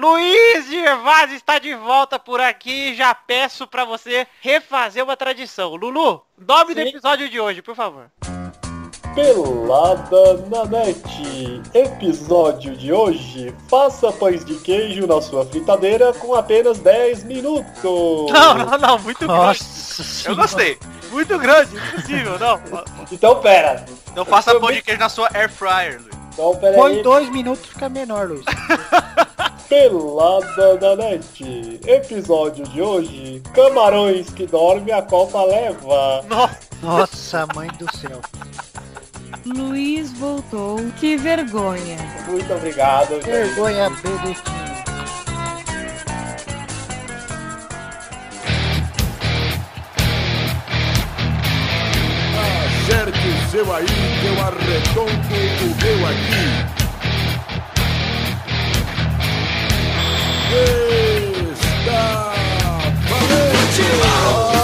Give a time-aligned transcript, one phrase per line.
[0.00, 2.94] Luiz Gervásio está de volta por aqui.
[2.94, 5.74] Já peço para você refazer uma tradição.
[5.76, 8.06] Lulu, nome do episódio de hoje, por favor.
[9.14, 11.02] Pelada na net.
[11.74, 13.54] Episódio de hoje.
[13.68, 18.32] Faça pães de queijo na sua fritadeira com apenas 10 minutos.
[18.32, 20.28] Não, não, não, muito Nossa grande.
[20.28, 20.78] Eu gostei.
[21.10, 22.58] Muito grande, impossível, não.
[23.12, 23.84] Então pera.
[24.16, 26.16] Não faça pão de queijo na sua air fryer, Luiz.
[26.32, 27.02] Então pera Põe aí.
[27.02, 28.44] dois minutos fica menor, Luiz.
[29.70, 31.80] Pelada na net.
[31.86, 33.40] Episódio de hoje.
[33.54, 36.24] Camarões que dorme a Copa leva.
[36.28, 38.20] Nossa, Nossa, mãe do céu.
[39.46, 40.76] Luiz voltou.
[40.98, 41.98] Que vergonha.
[42.26, 43.14] Muito obrigado.
[43.14, 43.26] gente.
[43.26, 44.60] Vergonha, bebetinho.
[52.40, 56.79] Acerte o seu aí, que eu arredondo o meu aqui.
[60.52, 62.32] Está
[63.08, 64.59] valente!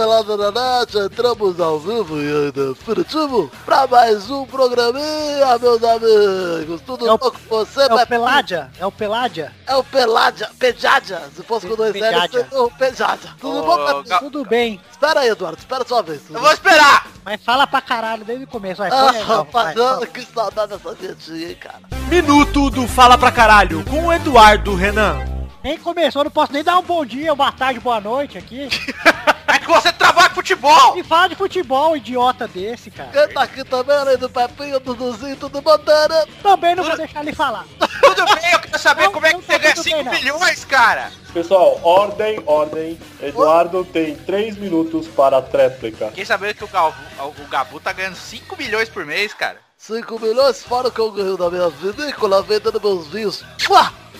[0.00, 6.82] Pelada na Net, entramos ao vivo e em definitivo para mais um programinha, meus amigos.
[6.84, 8.06] Tudo É o- bom com você, É o?
[8.06, 8.70] Peládia?
[8.78, 9.54] É o Peládia?
[9.66, 11.22] É o Peládia, Pejádia.
[11.34, 13.30] Se fosse com dois L's, seria o Pejádia.
[13.40, 14.78] Tudo bom, Tudo bem.
[14.90, 16.20] Espera aí, Eduardo, espera sua vez.
[16.28, 17.06] Eu vou esperar!
[17.24, 18.76] Mas fala pra caralho desde o começo.
[18.82, 21.80] Vai, Ah, então, rapaziada, que saudade dessa vinhetinha, hein, cara.
[22.10, 25.24] Minuto do Fala Pra Caralho com o Eduardo Renan.
[25.64, 28.68] Nem começou, não posso nem dar um bom dia, boa tarde, boa noite aqui.
[29.56, 30.98] É que você trabalha com futebol!
[30.98, 33.08] E fala de futebol, idiota desse, cara.
[33.10, 36.26] Quem tá aqui também, além do Pepinho, Duduzinho, tudo bandeira.
[36.42, 37.64] Também não vou deixar ele falar.
[37.78, 40.12] Tudo bem, eu quero saber Não, como é que você ganha tudo 5 bem, não.
[40.12, 41.10] milhões, cara!
[41.32, 42.98] Pessoal, ordem, ordem.
[43.20, 46.08] Eduardo tem 3 minutos para a tréplica.
[46.08, 46.98] Fiquei sabendo que o, Galvu,
[47.38, 49.56] o Gabu tá ganhando 5 milhões por mês, cara.
[49.78, 53.44] 5 milhões, fora o que eu ganho da minha vinícola, vendendo meus vinhos.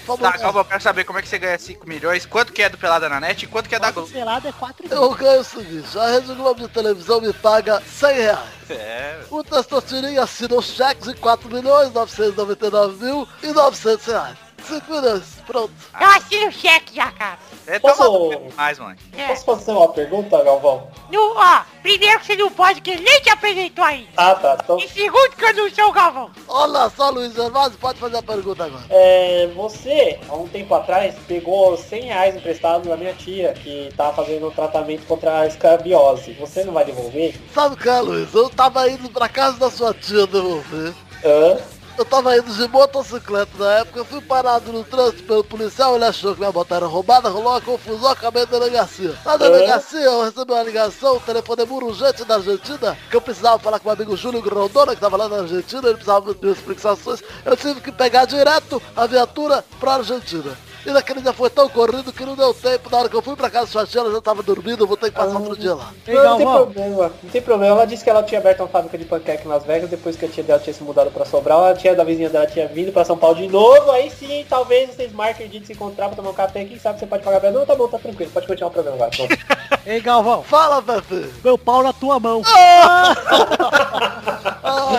[0.07, 0.39] Vamos Tá, lá.
[0.39, 2.79] calma, eu quero saber como é que você ganha 5 milhões, quanto que é do
[2.79, 4.09] Pelada na Net e quanto que é da Globo.
[4.09, 8.15] Pelado é 4 Eu ganho o seguinte, a Rede Globo de televisão me paga 100
[8.15, 8.49] reais.
[8.71, 14.46] É, O Testosterinha assina os cheques de 4 milhões 999 mil e 900 reais.
[14.63, 15.73] 5 milhões, pronto.
[16.01, 17.39] Eu assino o cheque já, cara.
[17.67, 18.97] é Posso- tão mais, mano.
[19.17, 19.27] É.
[19.29, 20.89] Posso fazer uma pergunta, Galvão?
[21.11, 24.09] No, ó, primeiro que você não pode, que ele nem te apresentou ainda.
[24.17, 24.57] Ah, tá.
[24.63, 26.31] Então, E segundo que eu não sou o Galvão.
[26.49, 28.85] Olha só, Luiz Gervásio, pode fazer a pergunta agora.
[28.91, 34.15] é, você, há um tempo atrás, pegou 100 reais emprestado da minha tia, que tava
[34.17, 36.33] fazendo um tratamento contra a escabiose.
[36.41, 37.35] Você não vai devolver?
[37.55, 38.33] Sabe o que é, Luiz?
[38.35, 40.93] Eu tava indo pra casa da sua tia devolver.
[41.25, 41.57] Hã?
[41.99, 46.35] Eu tava indo de motocicleta na época, fui parado no trânsito pelo policial, ele achou
[46.35, 49.15] que minha moto era roubada, rolou uma confusão, acabei na delegacia.
[49.25, 53.79] Na delegacia eu recebi uma ligação, um telefonema urgente da Argentina, que eu precisava falar
[53.79, 57.57] com meu amigo Júlio Grondona, que tava lá na Argentina, ele precisava de explicações, eu
[57.57, 60.55] tive que pegar direto a viatura pra Argentina.
[60.87, 63.35] E naquele dia foi tão corrido que não deu tempo, na hora que eu fui
[63.35, 65.75] pra casa sua tia, ela já tava dormindo, eu vou ter que passar outro dia
[65.75, 65.93] lá.
[66.07, 67.75] Não, não tem problema, não tem problema.
[67.75, 70.25] Ela disse que ela tinha aberto uma fábrica de panqueca em Las Vegas, depois que
[70.25, 72.93] a tia dela tinha se mudado pra Sobral, a tia da vizinha dela tinha vindo
[72.93, 76.07] pra São Paulo de novo, aí sim, talvez vocês marquem o dia de se encontrar
[76.07, 77.59] pra tomar um café, quem sabe você pode pagar pra ela.
[77.59, 79.11] Não, tá bom, tá tranquilo, pode continuar o programa agora.
[79.11, 79.37] pronto.
[79.85, 81.33] Ei, Galvão, Fala, Pepe!
[81.45, 82.43] meu pau na tua mão.
[82.47, 83.15] Ah,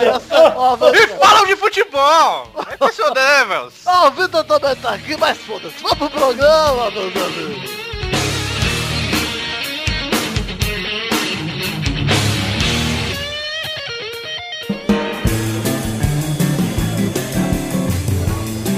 [0.02, 2.46] essa nova, E falam de futebol!
[2.70, 3.72] É impressionante, velho.
[3.86, 5.77] Ah, o Vitor também tá aqui, mas foda-se.
[5.80, 7.70] Vamos pro programa, meus amigos.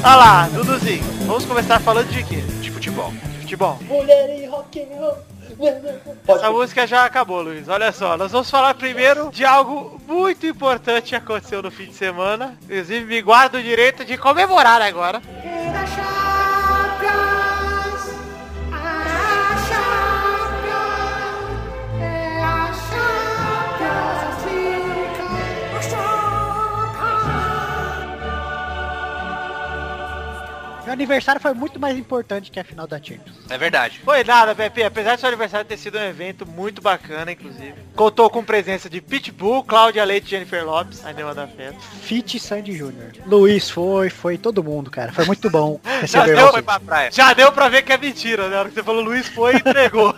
[0.02, 1.02] Olha lá, Duduzinho.
[1.26, 2.36] Vamos começar falando de quê?
[2.36, 3.10] De futebol.
[3.12, 3.78] De futebol.
[3.82, 5.16] Mulher e rock and roll.
[6.24, 7.68] Pode Essa música já acabou, Luiz.
[7.68, 11.94] Olha só, nós vamos falar primeiro de algo muito importante que aconteceu no fim de
[11.94, 12.56] semana.
[12.62, 15.20] Inclusive, me guardo o direito de comemorar agora.
[30.90, 33.36] Meu aniversário foi muito mais importante que a final da Champions.
[33.48, 34.00] É verdade.
[34.04, 34.82] Foi nada, Pepe.
[34.82, 37.74] Apesar de seu aniversário ter sido um evento muito bacana, inclusive.
[37.94, 41.78] Contou com presença de Pitbull, Cláudia Leite e Jennifer Lopes, a Nema da Festa.
[42.02, 43.12] Fit Sandy Júnior.
[43.24, 45.12] Luiz foi, foi todo mundo, cara.
[45.12, 45.78] Foi muito bom
[46.08, 46.50] Já deu.
[46.50, 47.10] Foi pra praia.
[47.12, 48.56] já deu pra ver que é mentira, né?
[48.56, 50.12] A hora que você falou Luiz foi e entregou.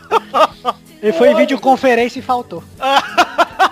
[1.03, 2.65] Ele foi em videoconferência e faltou.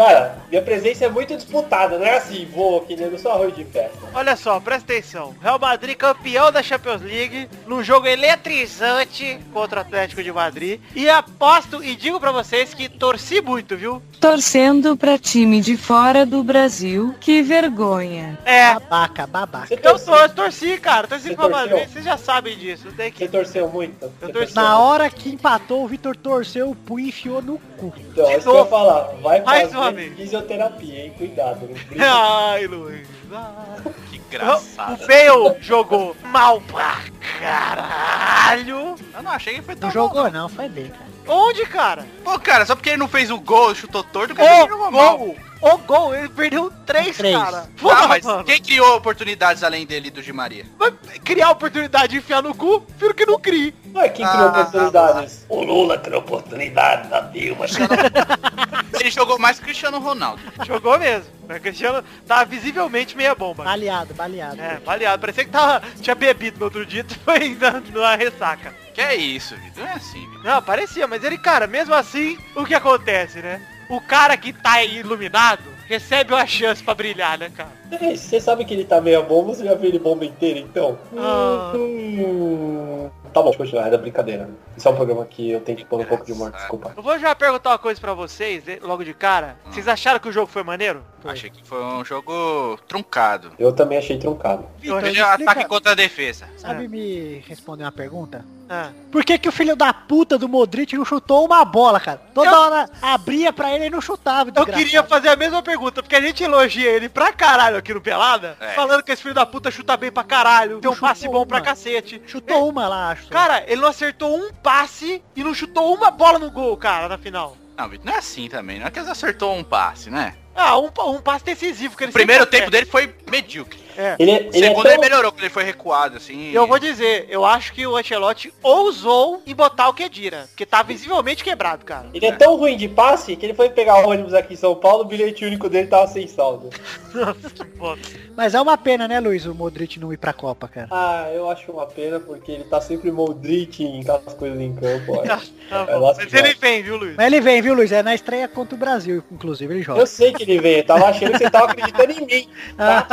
[0.00, 3.66] Cara, minha presença é muito disputada, não é assim, vou aqui nego só arroz de
[3.66, 3.98] festa.
[4.14, 5.34] Olha só, presta atenção.
[5.42, 10.80] Real Madrid campeão da Champions League, num jogo eletrizante contra o Atlético de Madrid.
[10.96, 14.02] E aposto e digo pra vocês que torci muito, viu?
[14.20, 17.14] Torcendo pra time de fora do Brasil.
[17.18, 18.38] Que vergonha.
[18.44, 19.66] É, Babaca, babaca.
[19.68, 21.08] Você eu torço, torci, cara.
[21.08, 22.84] Torci Você pra Madrid, vocês já sabem disso.
[22.86, 23.28] Não tem você que...
[23.28, 24.04] torceu muito?
[24.04, 24.54] Eu Você torci.
[24.54, 27.92] Na hora que empatou, o Vitor torceu o punho e enfiou no cu.
[27.96, 29.00] Então, é isso que eu ia falar.
[29.22, 30.16] Vai Mais uma fazer vez.
[30.16, 31.14] fisioterapia, hein?
[31.16, 31.60] Cuidado.
[31.88, 32.04] Brinca.
[32.04, 33.08] Ai, Luiz.
[33.32, 33.92] ai.
[34.10, 35.06] Que O engraçado.
[35.06, 36.98] Bale jogou mal pra
[37.40, 38.94] caralho.
[39.14, 40.00] Eu não achei que foi tão Não bom.
[40.14, 41.09] jogou não, foi bem, cara.
[41.32, 42.04] Onde, cara?
[42.24, 44.90] Pô, cara, só porque ele não fez o gol, chutou torto, que ele O jogou
[44.90, 45.34] mal.
[45.60, 46.14] O gol!
[46.14, 47.36] Ele perdeu três, Três.
[47.36, 47.64] cara.
[47.68, 48.44] Ah, Porra, mas mano.
[48.44, 50.64] quem criou oportunidades além dele e do Di Maria?
[50.78, 50.90] Vai
[51.22, 53.74] criar oportunidade de enfiar no cu, prefiro que não crie.
[53.86, 55.44] Não é quem criou Ah, oportunidades.
[55.48, 57.66] O Lula criou oportunidade da Dilma.
[58.98, 60.40] Ele jogou mais que o Cristiano Ronaldo.
[60.66, 61.26] Jogou mesmo.
[61.48, 63.64] O Cristiano tava visivelmente meia bomba.
[63.64, 64.60] Baleado, baleado.
[64.60, 65.20] É, baleado.
[65.20, 68.74] Parecia que tava, tinha bebido no outro dia e foi na, numa ressaca.
[68.94, 69.84] Que é isso, Vitor?
[69.84, 70.44] Não é assim, Vitor.
[70.44, 73.60] Não, parecia, mas ele, cara, mesmo assim, o que acontece, né?
[73.90, 77.70] O cara que tá iluminado recebe uma chance pra brilhar, né, cara?
[78.16, 80.96] Você sabe que ele tá meia bomba, você já viu ele bomba inteira, então?
[81.16, 81.72] Ah.
[81.74, 84.50] Hum, Tá bom, pode continuar, era brincadeira.
[84.76, 86.92] Isso é um programa que eu tenho que pôr um pouco de humor, desculpa.
[86.96, 89.56] Eu vou já perguntar uma coisa pra vocês, eh, logo de cara.
[89.66, 91.04] Vocês acharam que o jogo foi maneiro?
[91.24, 93.52] Achei que foi um jogo truncado.
[93.56, 94.64] Eu também achei truncado.
[94.82, 96.48] É um explica- ataque contra a defesa.
[96.56, 98.44] Sabe me responder uma pergunta?
[98.72, 98.90] Ah.
[99.10, 102.22] Por que que o filho da puta do Modric não chutou uma bola, cara?
[102.32, 104.52] Toda hora abria pra ele e não chutava.
[104.54, 108.00] Eu queria fazer a mesma pergunta, porque a gente elogia ele pra caralho aqui no
[108.00, 108.68] Pelada, É.
[108.74, 111.44] falando que esse filho da puta chuta bem pra caralho, tem um chutou passe bom
[111.44, 111.64] pra uma.
[111.64, 112.22] cacete.
[112.28, 113.28] Chutou uma lá, acho.
[113.28, 117.18] Cara, ele não acertou um passe e não chutou uma bola no gol, cara, na
[117.18, 117.56] final.
[117.76, 118.78] Não, não é assim também.
[118.78, 120.34] Não é que ele acertou um passe, né?
[120.54, 123.80] Ah, um, um passe decisivo que ele O primeiro tempo dele foi medíocre.
[124.00, 124.16] É.
[124.18, 124.92] Ele, O ele é segundo tão...
[124.92, 126.50] ele melhorou quando ele foi recuado, assim.
[126.50, 130.64] E eu vou dizer, eu acho que o Ancelotti ousou em botar o Kedira, que
[130.64, 132.08] tá visivelmente quebrado, cara.
[132.14, 134.74] Ele é tão ruim de passe que ele foi pegar o ônibus aqui em São
[134.74, 136.70] Paulo, o bilhete único dele tava sem saldo.
[137.12, 138.08] Nossa, que bosta.
[138.34, 140.88] Mas é uma pena, né, Luiz, o Modric não ir pra Copa, cara.
[140.90, 145.18] Ah, eu acho uma pena porque ele tá sempre Modric em aquelas coisas em campo.
[145.18, 145.40] olha.
[145.70, 147.14] Tá É Mas ele vem, viu, Luiz?
[147.16, 147.92] Mas ele vem, viu, Luiz?
[147.92, 150.00] É na estreia contra o Brasil, inclusive, ele joga.
[150.00, 152.48] Eu sei que ele veio, eu tava achando que você tava acreditando em mim.
[152.76, 153.06] Tá?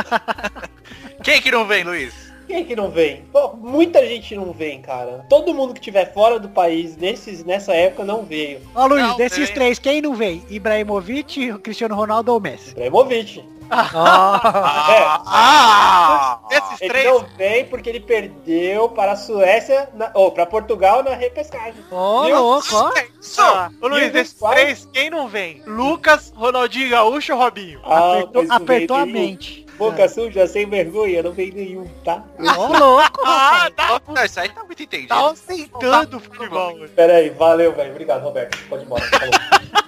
[1.27, 2.13] Quem que não vem, Luiz?
[2.47, 3.23] Quem que não vem?
[3.33, 5.25] Pô, muita gente não vem, cara.
[5.29, 8.61] Todo mundo que tiver fora do país nesses, nessa época não veio.
[8.73, 9.53] Ó, Luiz, Não desses vem.
[9.53, 10.41] três, quem não vem?
[10.49, 12.69] Ibrahimovic, Cristiano Ronaldo ou Messi?
[12.71, 13.43] Ibrahimovic.
[13.69, 15.19] Ah!
[15.27, 16.39] ah!
[16.49, 17.05] Esses Ele três.
[17.05, 21.83] não vem porque ele perdeu para a Suécia, na- ou para Portugal na repescagem.
[21.91, 22.39] Ó, Viu?
[22.39, 22.93] louco, ó.
[23.39, 25.61] Ah, ô Luiz, desses três, quem não vem?
[25.67, 27.81] Lucas, Ronaldinho Gaúcho ou Robinho?
[27.83, 29.66] Ah, Apertou, pois não apertou a mente.
[29.77, 32.23] Boca suja, sem vergonha, não vem nenhum, tá?
[32.57, 35.09] Ó, louco, Ah, tá, Não, isso aí tá muito entendido.
[35.09, 36.73] tá ostentando o futebol.
[36.75, 36.89] velho.
[36.89, 37.91] Pera aí, valeu, velho.
[37.91, 38.57] Obrigado, Roberto.
[38.67, 39.03] Pode ir embora.
[39.03, 39.31] Falou.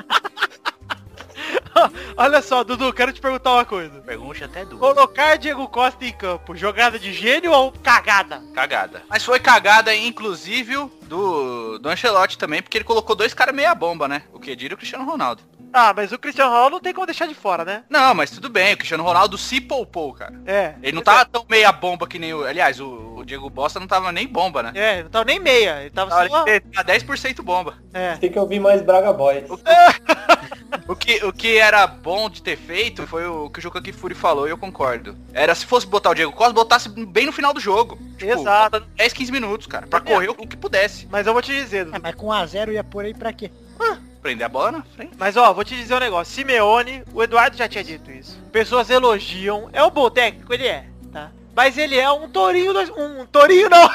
[2.18, 4.02] Olha só, Dudu, quero te perguntar uma coisa.
[4.02, 4.80] Pergunte até duas.
[4.80, 8.44] Colocar Diego Costa em campo, jogada de gênio ou cagada?
[8.54, 9.02] Cagada.
[9.10, 14.08] Mas foi cagada, inclusive, do, do Ancelotti também, porque ele colocou dois caras meia bomba,
[14.10, 14.24] né?
[14.34, 15.42] O Kedira e o Cristiano Ronaldo.
[15.72, 17.84] Ah, mas o Cristiano Ronaldo não tem como deixar de fora, né?
[17.90, 20.34] Não, mas tudo bem, o Cristiano Ronaldo se poupou, cara.
[20.46, 20.76] É.
[20.82, 22.44] Ele não tava tão meia bomba que nem o...
[22.44, 24.72] Aliás, o, o Diego Bosta não tava nem bomba, né?
[24.76, 26.48] É, não tava nem meia, ele tava Tava só...
[26.48, 27.76] ele tá 10% bomba.
[27.94, 28.16] É.
[28.18, 29.46] Tem que ouvir mais Braga Boys.
[30.88, 34.16] O que, o que era bom de ter feito foi o que o Juca Kifuri
[34.16, 35.16] falou e eu concordo.
[35.34, 37.98] Era se fosse botar o Diego Costa, botasse bem no final do jogo.
[38.18, 38.72] Tipo, Exato.
[38.72, 39.88] faltando 10, 15 minutos, cara.
[39.88, 41.08] Pra correr o que pudesse.
[41.10, 41.88] Mas eu vou te dizer.
[41.92, 43.52] É, mas com 1x0 ia por aí pra quê?
[44.22, 45.14] Prender a bola na frente.
[45.18, 46.34] Mas ó, vou te dizer um negócio.
[46.34, 48.38] Simeone, o Eduardo já tinha dito isso.
[48.52, 49.70] Pessoas elogiam.
[49.72, 51.32] É um bom técnico, ele é, tá?
[51.56, 53.90] Mas ele é um tourinho, dois- um tourinho não,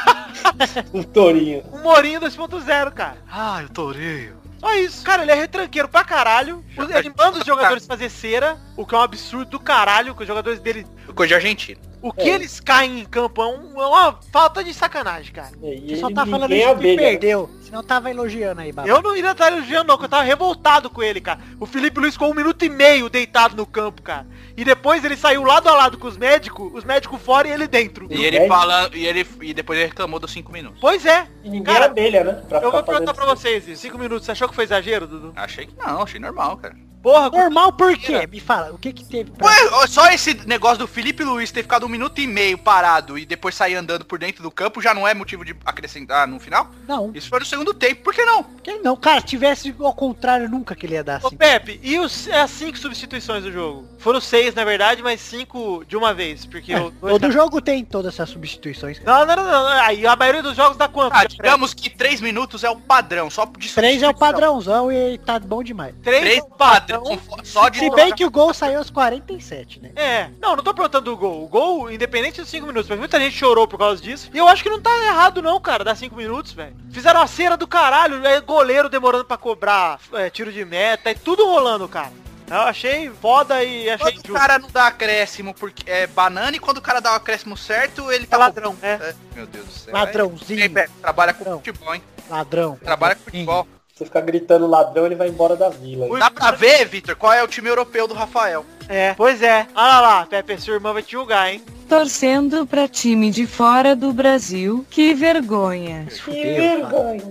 [0.93, 1.63] Um tourinho.
[1.73, 3.19] um morinho 2.0, cara.
[3.31, 4.37] Ai, o tourinho.
[4.65, 5.05] Só isso.
[5.05, 6.65] Cara, ele é retranqueiro pra caralho.
[6.97, 10.27] Ele manda os jogadores fazer cera, o que é um absurdo do caralho, que os
[10.29, 10.87] jogadores dele...
[11.15, 11.81] Coisa de argentino.
[12.01, 12.35] O que É.
[12.35, 15.53] eles caem em campo é, um- é uma falta de sacanagem, cara.
[15.63, 17.51] E Você só tá falando isso é que perdeu.
[17.63, 18.87] Senão tava elogiando aí, Baba.
[18.89, 21.41] Eu não iria estar elogiando não, que eu tava revoltado com ele, cara.
[21.59, 24.27] O Felipe Luiz ficou um minuto e meio deitado no campo, cara.
[24.57, 27.67] E depois ele saiu lado a lado com os médicos, os médicos fora e ele
[27.67, 28.07] dentro.
[28.11, 28.55] E ele Médio.
[28.55, 28.97] falando.
[28.97, 30.79] E ele e depois ele reclamou dos 5 minutos.
[30.81, 31.27] Pois é.
[31.43, 32.43] E ninguém Cara, abelha, né?
[32.49, 33.83] Pra Eu vou perguntar pra vocês, isso.
[33.83, 35.33] cinco minutos, você achou que foi exagero, Dudu?
[35.35, 36.77] Achei que não, achei normal, cara.
[37.05, 38.27] Porra, Normal por quê?
[38.27, 39.47] Me fala, o que que teve pra...
[39.47, 43.27] Ué, só esse negócio do Felipe Luiz ter ficado um minuto e meio parado e
[43.27, 46.67] depois sair andando por dentro do campo já não é motivo de acrescentar no final?
[46.89, 48.43] Não, Isso foi no segundo tempo, por que não?
[48.43, 48.97] que não.
[48.97, 51.37] Cara, tivesse ao contrário, nunca que ele ia dar Ô assim.
[51.37, 53.87] Pepe, e os, as cinco substituições do jogo?
[53.99, 56.91] Foram seis, na verdade, mas cinco de uma vez, porque o...
[56.91, 58.99] dois Todo jogo tem todas essas substituições.
[59.05, 61.13] Não, não, não, não, aí a maioria dos jogos dá quanto?
[61.13, 65.19] Ah, digamos que 3 minutos é o padrão, só de Três é o padrãozão e
[65.19, 65.95] tá bom demais.
[66.03, 66.94] Três, Três é o padrão.
[66.99, 69.91] Não, só de Se bem que o gol saiu aos 47, né?
[69.97, 71.45] É, não, não tô perguntando do gol.
[71.45, 74.31] O gol, independente dos 5 minutos, mas muita gente chorou por causa disso.
[74.33, 76.77] E eu acho que não tá errado não, cara, dar 5 minutos, velho.
[76.91, 81.15] Fizeram a cera do caralho, é goleiro demorando pra cobrar é, tiro de meta, é
[81.15, 82.13] tudo rolando, cara.
[82.51, 86.61] Eu achei foda e achei Quando o cara não dá acréscimo porque é banana e
[86.61, 88.93] quando o cara dá o acréscimo certo, ele tá É ladrão, é.
[88.93, 89.95] É, Meu Deus do céu.
[89.95, 90.79] Ladrãozinho.
[90.79, 91.59] É, trabalha com Ladrão.
[91.59, 92.03] futebol, hein?
[92.29, 92.77] Ladrão.
[92.77, 93.67] Trabalha com futebol.
[93.97, 96.09] Se ficar gritando ladrão, ele vai embora da vila.
[96.19, 98.67] Dá pra ver, Vitor, qual é o time europeu do Rafael.
[98.89, 99.69] É, pois é.
[99.73, 101.63] Olha lá, Pepe, sua irmã vai te julgar, hein?
[101.89, 106.09] Torcendo pra time de fora do Brasil, que vergonha.
[106.25, 107.23] Que vergonha.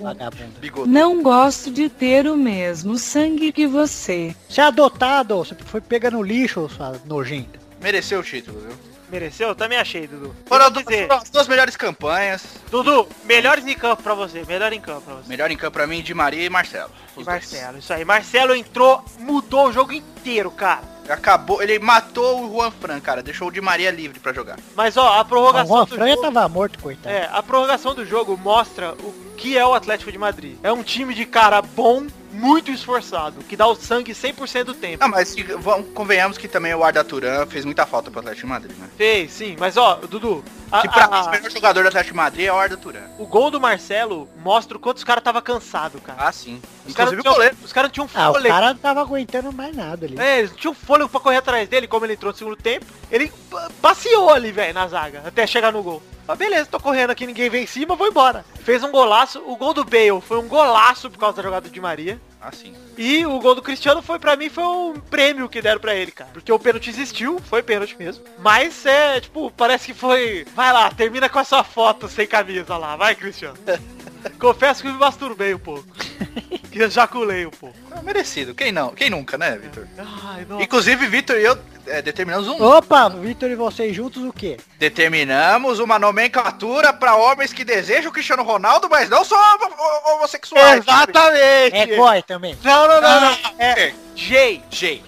[0.87, 4.33] Não gosto de ter o mesmo sangue que você.
[4.47, 7.59] Você é adotado, você foi pega no lixo, sua nojenta.
[7.81, 8.92] Mereceu o título, viu?
[9.13, 9.49] Mereceu?
[9.49, 10.35] Eu também achei, Dudu.
[10.47, 12.43] Foram, dizer, as duas melhores campanhas.
[12.71, 14.43] Dudu, melhores em campo pra você.
[14.43, 15.29] Melhor em campo pra você.
[15.29, 16.89] Melhor em campo pra mim, de Maria e Marcelo.
[17.15, 17.27] E Os dois.
[17.27, 18.03] Marcelo, isso aí.
[18.03, 20.81] Marcelo entrou, mudou o jogo inteiro, cara.
[21.07, 23.21] Acabou, ele matou o Juan Fran, cara.
[23.21, 24.57] Deixou o Di Maria livre pra jogar.
[24.75, 26.31] Mas ó, a O prorrogação Juan do Franha jogo...
[26.33, 27.13] tava morto, coitado.
[27.15, 30.57] É, a prorrogação do jogo mostra o que é o Atlético de Madrid.
[30.63, 34.97] É um time de cara bom, muito esforçado, que dá o sangue 100% do tempo.
[35.03, 38.51] Não, mas vamos, convenhamos que também o Arda Turan fez muita falta pro Atlético de
[38.51, 38.89] Madrid, né?
[38.97, 39.55] Fez, sim.
[39.59, 42.45] Mas ó, Dudu, a- Que pra a- mim, o melhor jogador do Atlético de Madrid
[42.47, 43.03] é o Arda Turan.
[43.19, 46.27] o gol do Marcelo mostra o quanto os caras tava cansado, cara.
[46.27, 46.61] Ah, sim.
[46.85, 48.53] Os caras o tinham- os caras não tinham Ah, o fôlego.
[48.53, 50.19] cara não tava aguentando mais nada ali.
[50.19, 52.85] É, eles não tinham fôlego pra correr atrás dele, como ele entrou no segundo tempo.
[53.11, 56.01] Ele pa- passeou ali, velho, na zaga, até chegar no gol.
[56.27, 58.45] Mas beleza, tô correndo aqui, ninguém vem em cima, vou embora.
[58.63, 61.81] Fez um golaço, o gol do Bale foi um golaço por causa da jogada de
[61.81, 62.19] Maria.
[62.41, 62.73] Ah, sim.
[62.97, 66.11] E o gol do Cristiano foi pra mim foi um prêmio que deram pra ele,
[66.11, 66.29] cara.
[66.33, 68.23] Porque o pênalti existiu, foi pênalti mesmo.
[68.39, 70.45] Mas é, tipo, parece que foi.
[70.53, 73.57] Vai lá, termina com a sua foto sem camisa lá, vai, Cristiano.
[74.39, 75.85] Confesso que me masturbei um pouco.
[76.73, 77.75] Que ejaculei um pouco.
[77.95, 78.55] É merecido.
[78.55, 78.89] Quem não?
[78.95, 79.87] Quem nunca, né, Vitor?
[80.25, 80.43] Ai.
[80.59, 82.59] Inclusive, Vitor e eu é, determinamos um.
[82.63, 84.57] Opa, Vitor e vocês juntos o quê?
[84.79, 90.79] Determinamos uma nomenclatura pra homens que desejam o Cristiano Ronaldo, mas não homo- homossexuais.
[90.79, 91.77] Exatamente.
[91.77, 92.57] É goi também.
[92.63, 93.37] Não, não, não, não.
[93.59, 93.89] É.
[93.89, 94.63] É J.
[94.71, 95.03] J.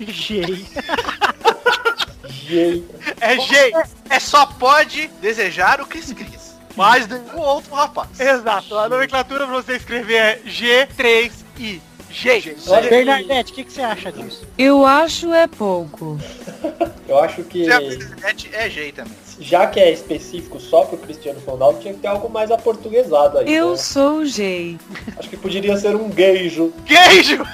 [2.29, 2.95] Jeito.
[3.19, 3.73] É J.
[4.07, 6.44] É só pode desejar o Cris Cris.
[6.75, 8.19] Mas nenhum outro rapaz.
[8.19, 8.77] Exato.
[8.77, 11.81] A nomenclatura pra você escrever é G3I.
[12.09, 12.55] J.
[12.67, 14.47] Olha, Bernadette, o que, que você acha disso?
[14.57, 16.17] Eu acho é pouco.
[17.07, 19.13] Eu acho que, Se a internet é J também.
[19.37, 23.53] já que é específico só pro Cristiano Ronaldo, tinha que ter algo mais aportuguesado aí.
[23.53, 23.77] Eu né?
[23.77, 24.79] sou gay.
[25.19, 26.73] Acho que poderia ser um geijo.
[26.85, 27.43] Queijo!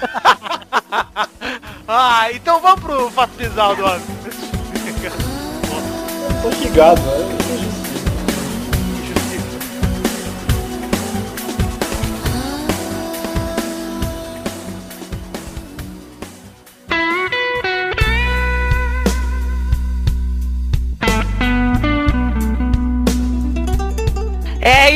[1.88, 3.84] ah, então vamos pro fato bizarro do
[6.64, 7.71] ligado, né?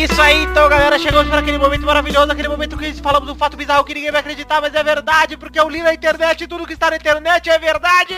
[0.05, 0.97] Isso aí, então, galera.
[0.99, 4.21] Chegamos para aquele momento maravilhoso, aquele momento que falamos um fato bizarro que ninguém vai
[4.21, 7.49] acreditar, mas é verdade, porque eu li na internet e tudo que está na internet
[7.49, 8.15] é verdade.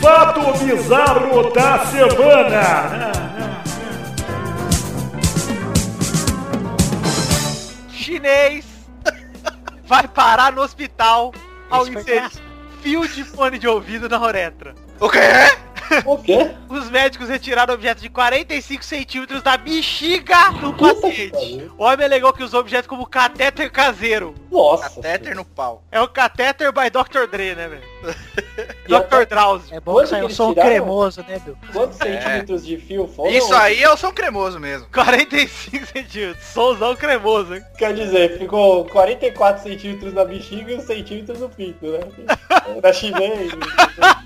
[0.00, 3.12] Fato bizarro da semana.
[7.90, 8.64] Chinês
[9.84, 11.32] vai parar no hospital
[11.70, 12.30] ao inserir
[12.82, 14.74] fio de fone de ouvido na uretra.
[14.98, 15.20] O quê?
[16.06, 16.50] O quê?
[16.68, 21.70] Os médicos retiraram objetos de 45 centímetros da bexiga do Puta paciente.
[21.76, 24.34] O homem alegou que usou objetos como catéter caseiro.
[24.50, 24.88] Nossa.
[24.88, 25.82] Catéter no pau.
[25.90, 27.26] É o catéter by Dr.
[27.30, 27.91] Dre, né, velho?
[28.88, 29.26] Dr.
[29.28, 29.74] Drauzio.
[29.76, 30.70] É bom Quanto que saiu um som tiraram?
[30.70, 31.56] cremoso, né, Bill?
[31.72, 33.30] Quantos centímetros de fio foram?
[33.30, 34.86] Isso aí é o som cremoso mesmo.
[34.92, 36.44] 45 centímetros.
[36.44, 37.62] Somzão cremoso, hein?
[37.78, 42.00] Quer dizer, ficou 44 centímetros na bexiga e uns centímetros no pinto, né?
[42.80, 43.50] Da chinês.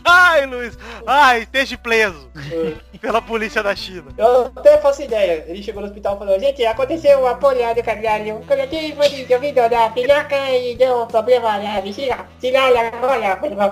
[0.04, 0.76] Ai, Luiz.
[1.06, 2.98] Ai, esteja preso É.
[2.98, 4.06] pela polícia da China.
[4.18, 5.44] Eu até faço ideia.
[5.48, 8.42] Ele chegou no hospital e falou, gente, aconteceu uma polhada, caralho.
[8.46, 12.26] Coloquei fone de ouvido da filhoca e deu um problema na bexiga.
[12.40, 13.65] Tiraram agora, por favor.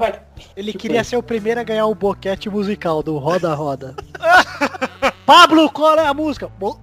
[0.56, 3.94] Ele queria ser o primeiro a ganhar o boquete musical do Roda Roda.
[5.26, 6.48] Pablo, qual é a música?
[6.58, 6.78] Bo-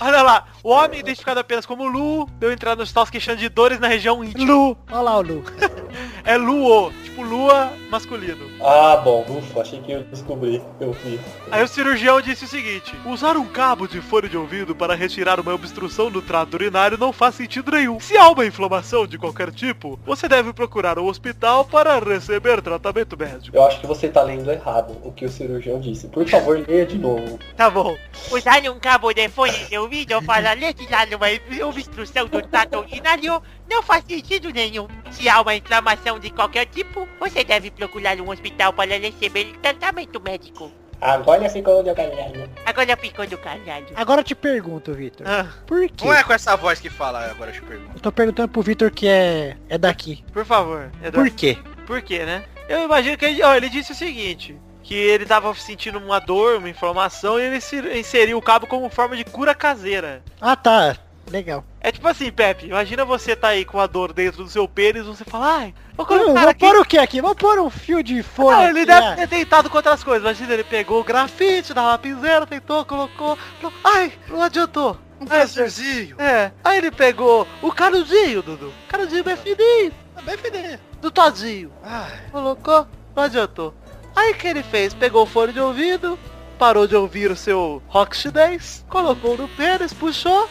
[0.00, 3.48] Olha lá, o homem identificado apenas como Lu deu entrada no hospital se queixando de
[3.48, 4.52] dores na região íntima.
[4.52, 5.44] Lu, olha lá o Lu.
[6.26, 8.50] É Luo, tipo lua masculino.
[8.60, 10.62] Ah, bom, ufa, achei que eu descobri.
[10.80, 11.20] Eu vi.
[11.50, 15.38] Aí o cirurgião disse o seguinte: Usar um cabo de fone de ouvido para retirar
[15.38, 18.00] uma obstrução no trato urinário não faz sentido nenhum.
[18.00, 23.18] Se há uma inflamação de qualquer tipo, você deve procurar um hospital para receber tratamento
[23.18, 23.56] médico.
[23.56, 26.08] Eu acho que você tá lendo errado o que o cirurgião disse.
[26.08, 27.38] Por favor, leia de novo.
[27.54, 27.96] Tá bom.
[28.32, 33.82] Usar um cabo de fone de ouvido para retirar uma obstrução do trato urinário Não
[33.82, 34.86] faz sentido nenhum.
[35.10, 40.20] Se há uma inflamação de qualquer tipo, você deve procurar um hospital para receber tratamento
[40.20, 40.70] médico.
[41.00, 42.48] Agora ficou do caralho.
[42.64, 43.86] Agora ficou do caralho.
[43.94, 45.26] Agora eu te pergunto, Vitor.
[45.28, 46.04] Ah, Por quê?
[46.04, 47.90] Não é com essa voz que fala agora, eu te pergunto.
[47.96, 50.24] Eu tô perguntando pro Vitor que é, é daqui.
[50.32, 51.34] por favor, Por Eduardo.
[51.34, 51.58] quê?
[51.86, 52.44] Por quê, né?
[52.68, 54.56] Eu imagino que ele, ó, ele disse o seguinte.
[54.84, 58.88] Que ele tava sentindo uma dor, uma inflamação, e ele se- inseriu o cabo como
[58.88, 60.22] forma de cura caseira.
[60.40, 60.96] Ah, tá.
[61.30, 61.64] Legal.
[61.80, 65.06] É tipo assim, Pepe, imagina você tá aí com a dor dentro do seu pênis,
[65.06, 66.60] você fala, ai, vou colocar vou aqui.
[66.60, 67.20] pôr o que aqui?
[67.22, 68.54] Vou pôr um fio de fone.
[68.62, 69.16] Ah, ele aqui, deve ah.
[69.16, 70.22] ter tentado com outras coisas.
[70.22, 73.38] Imagina, ele pegou o grafite da lapiseira, tentou, colocou.
[73.60, 74.98] falou, Ai, não adiantou.
[75.18, 76.20] Um Ai, prazerzinho.
[76.20, 76.52] É.
[76.62, 78.72] Aí ele pegou o canudinho, Dudu.
[78.88, 79.92] Canudinho bem fininho.
[80.24, 80.78] Bem fininho.
[81.00, 81.72] Do todinho.
[81.82, 82.86] Ai, Colocou,
[83.16, 83.74] não adiantou.
[84.14, 84.94] Aí o que ele fez?
[84.94, 86.18] Pegou o fone de ouvido,
[86.58, 90.48] parou de ouvir o seu rock 10, colocou no pênis, puxou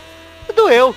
[0.50, 0.96] e doeu.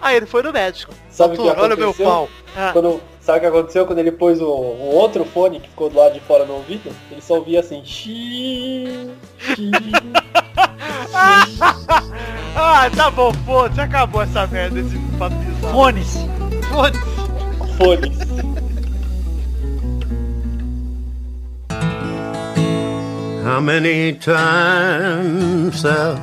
[0.00, 0.92] Aí ele foi no médico.
[1.10, 2.04] Sabe o que Doutor, olha aconteceu?
[2.06, 2.28] meu pau.
[2.56, 5.90] Ah, Quando, sabe o que aconteceu quando ele pôs o, o outro fone que ficou
[5.90, 6.90] do lado de fora no ouvido?
[7.10, 7.82] Ele só ouvia assim,
[12.54, 15.72] ah, tá bom, foda-se, acabou essa merda, esse papo bizarro.
[15.72, 16.14] Fones.
[16.70, 17.76] Foda-se.
[17.76, 18.27] fones.
[23.48, 26.20] How many times have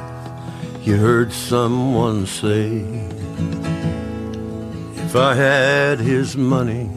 [0.83, 2.85] you heard someone say,
[4.93, 6.87] If I had his money,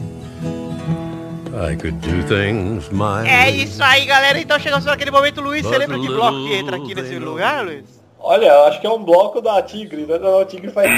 [1.57, 4.39] I could do things my É isso aí, galera.
[4.39, 5.65] Então chegamos naquele momento, Luiz.
[5.65, 7.85] Você lembra que bloco que entra aqui nesse lugar, Luiz?
[8.19, 10.19] Olha, acho que é um bloco da Tigre, né?
[10.19, 10.91] Não, a Tigre faz...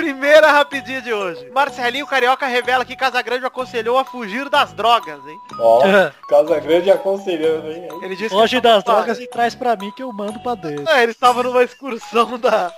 [0.00, 1.50] Primeira rapidinha de hoje.
[1.50, 5.38] Marcelinho Carioca revela que Casagrande aconselhou a fugir das drogas, hein?
[5.58, 5.82] Ó,
[6.26, 7.86] Casa Grande aconselhando, hein?
[8.00, 10.88] Ele disse Hoje que das drogas e traz pra mim que eu mando pra Deus.
[10.88, 12.72] É, ele estava numa excursão da...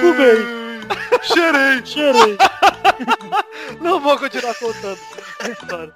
[0.00, 0.44] Fumei.
[1.22, 1.86] Cheirei.
[1.86, 2.38] Cheirei.
[3.80, 4.98] Não vou continuar contando
[5.50, 5.94] história.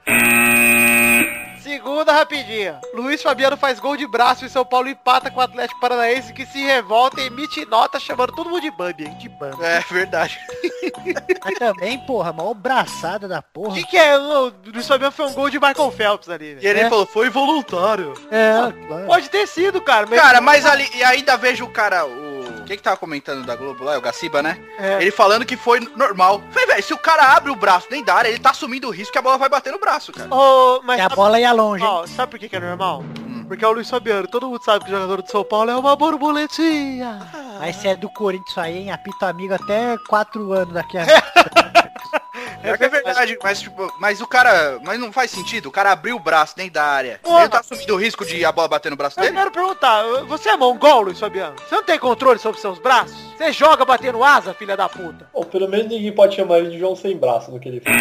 [2.01, 2.81] Segunda rapidinha.
[2.95, 6.47] Luiz Fabiano faz gol de braço e São Paulo empata com o Atlético Paranaense que
[6.47, 9.15] se revolta e emite nota chamando todo mundo de Bambi, hein?
[9.19, 9.63] De Bambi.
[9.63, 10.39] é verdade.
[11.45, 13.75] Mas também, porra, maior braçada da O porra.
[13.75, 14.17] que, que é?
[14.17, 16.69] O Luiz Fabiano foi um gol de Michael Phelps ali, E velho.
[16.69, 16.89] ele É.
[16.89, 18.15] falou, foi voluntário.
[18.31, 19.07] É, claro.
[19.07, 20.07] Pode ter sido, cara.
[20.09, 22.30] mas- Cara, mas ali, e ainda vejo o cara, o...
[22.71, 23.95] Quem que tava comentando da Globo lá?
[23.95, 24.57] É o Gaciba, né?
[24.79, 25.03] É.
[25.03, 26.41] Ele falando que foi normal.
[26.53, 28.93] Falei, velho, se o cara abre o braço nem da área, ele tá assumindo o
[28.93, 30.33] risco que a bola vai bater no braço, cara.
[30.33, 31.83] Ô, mas Que a sabe, bola ia longe.
[31.83, 33.03] ó, sabe por que, que é normal?
[33.27, 33.40] Hum.
[33.51, 34.29] Porque é o Luiz Fabiano.
[34.29, 37.19] Todo mundo sabe que o jogador de São Paulo é uma borboletinha.
[37.59, 38.93] Mas se é do Corinthians aí, hein?
[38.93, 41.05] Apita amigo até 4 anos daqui a...
[42.63, 45.93] É, que é verdade, mas tipo, mas o cara, mas não faz sentido, o cara
[45.93, 47.19] abriu o braço dentro da área.
[47.23, 47.41] Porra.
[47.41, 49.35] Ele tá assumindo o risco de a bola bater no braço Eu dele?
[49.37, 51.57] quero perguntar, você é mongol, Luiz Fabiano?
[51.59, 53.17] Você não tem controle sobre seus braços?
[53.37, 55.27] Você joga batendo asa, filha da puta?
[55.33, 57.97] Bom, pelo menos ninguém pode chamar ele de João Sem Braço no que ele fez.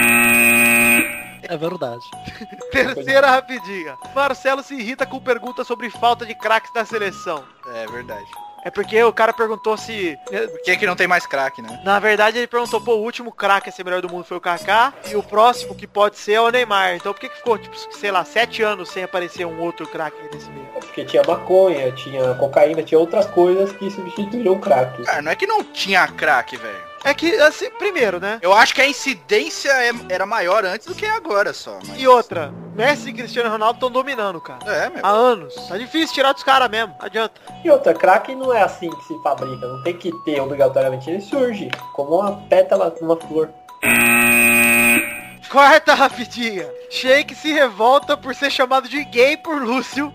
[1.43, 2.03] É verdade.
[2.71, 3.97] Terceira rapidinha.
[4.13, 7.43] Marcelo se irrita com perguntas sobre falta de craques na seleção.
[7.73, 8.25] É verdade.
[8.63, 10.17] É porque o cara perguntou se...
[10.25, 11.79] Por que que não tem mais craque, né?
[11.83, 14.41] Na verdade, ele perguntou, pô, o último craque a ser melhor do mundo foi o
[14.41, 16.95] Kaká, e o próximo que pode ser é o Neymar.
[16.95, 20.17] Então por que, que ficou, tipo, sei lá, sete anos sem aparecer um outro craque
[20.33, 20.67] nesse meio?
[20.73, 25.03] Porque tinha maconha, tinha cocaína, tinha outras coisas que substituíram o crack.
[25.03, 26.88] Cara, não é que não tinha craque, velho.
[27.03, 28.39] É que, assim, primeiro, né?
[28.41, 31.79] Eu acho que a incidência é- era maior antes do que é agora só.
[31.87, 31.99] Mas...
[32.01, 34.59] E outra, Messi e Cristiano Ronaldo estão dominando, cara.
[34.65, 35.05] É, meu.
[35.05, 35.55] Há anos.
[35.67, 37.39] Tá difícil tirar dos caras mesmo, não adianta.
[37.63, 41.21] E outra, crack não é assim que se fabrica, não tem que ter obrigatoriamente, ele
[41.21, 43.49] surge como uma pétala numa flor.
[45.49, 46.69] Quarta rapidinha.
[46.91, 50.13] Sheik se revolta por ser chamado de gay por Lúcio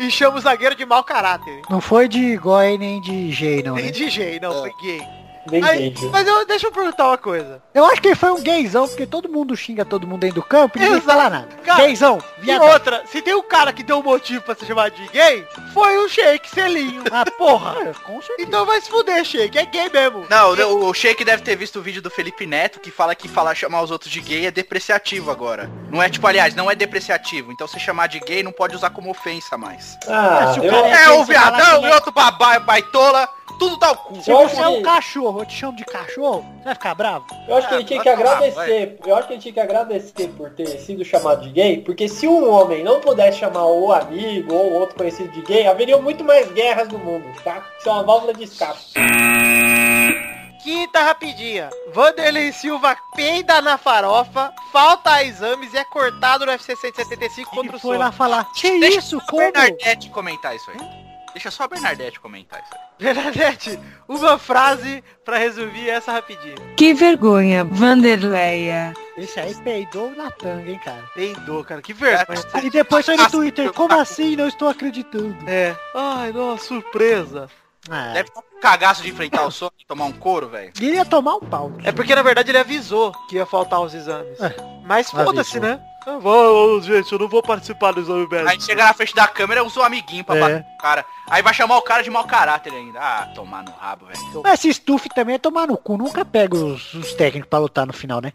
[0.00, 1.62] e chama o zagueiro de mau caráter.
[1.70, 3.90] Não foi de Goi nem de Gei, não, Nem né?
[3.90, 5.02] de gay, não, foi gay.
[5.50, 7.62] Nem Aí, mas eu, deixa eu perguntar uma coisa.
[7.74, 10.42] Eu acho que ele foi um gaysão, porque todo mundo xinga todo mundo dentro do
[10.42, 11.18] campo e ninguém Exato.
[11.18, 11.48] fala nada.
[11.64, 12.62] Cara, gaysão, E viado.
[12.62, 15.96] outra, se tem um cara que deu um motivo pra ser chamado de gay, foi
[15.98, 17.02] o Sheik Selinho.
[17.10, 17.74] Ah, porra,
[18.04, 18.48] com certeza.
[18.48, 20.26] Então vai se fuder, Sheik, é gay mesmo.
[20.30, 23.26] Não, o, o Sheik deve ter visto o vídeo do Felipe Neto que fala que
[23.28, 25.70] falar chamar os outros de gay é depreciativo agora.
[25.90, 27.50] Não é tipo, aliás, não é depreciativo.
[27.52, 29.98] Então se chamar de gay não pode usar como ofensa mais.
[30.08, 33.28] Ah, se o eu, É fala viadão que e é- outro babá, baitola,
[33.58, 34.22] tudo dá o cu.
[34.22, 37.26] Se Eu você é um cachorro, eu te chamo de cachorro, você vai ficar bravo?
[37.48, 38.98] eu acho que ele tinha que vai tomar, agradecer.
[39.06, 42.26] Eu acho que ele tinha que agradecer por ter sido chamado de gay, porque se
[42.26, 46.50] um homem não pudesse chamar o amigo ou outro conhecido de gay, haveriam muito mais
[46.52, 47.62] guerras no mundo, tá?
[47.78, 48.78] Isso é uma válvula de escape.
[50.62, 51.70] Quinta rapidinha.
[51.92, 57.66] Vanderlei Silva peida na farofa, falta a exames e é cortado no UFC 175 contra
[57.70, 57.98] Ele o foi Sono.
[57.98, 59.42] lá falar, que Deixa isso, o como?
[59.52, 61.01] Bernadette comentar isso aí.
[61.32, 62.80] Deixa só a Bernadette comentar isso aí.
[62.98, 66.56] Bernadette, uma frase pra resumir essa rapidinho.
[66.76, 68.92] Que vergonha, Vanderleia.
[69.16, 71.02] Esse aí peidou na tanga, hein, cara.
[71.14, 72.38] Peidou, cara, que vergonha.
[72.62, 74.36] E depois foi no Twitter, como assim?
[74.36, 75.36] Não estou acreditando.
[75.46, 75.74] É.
[75.94, 77.48] Ai, nossa, surpresa.
[77.90, 80.72] Ah, Deve estar com cagaço de enfrentar o sono e tomar um couro, velho.
[80.80, 81.72] iria tomar um pau.
[81.82, 84.40] É porque, na verdade, ele avisou que ia faltar os exames.
[84.40, 84.54] É.
[84.84, 85.80] Mas foda-se, né?
[86.20, 88.50] Vou, gente, eu não vou participar do exame médico.
[88.50, 90.40] Aí chega na frente da câmera, usa o amiguinho pra É.
[90.40, 91.04] bater o cara.
[91.30, 92.98] Aí vai chamar o cara de mau caráter ainda.
[93.00, 94.42] Ah, tomar no rabo, velho.
[94.42, 95.96] Mas esse stuff também é tomar no cu.
[95.96, 98.32] Nunca pega os, os técnicos pra lutar no final, né?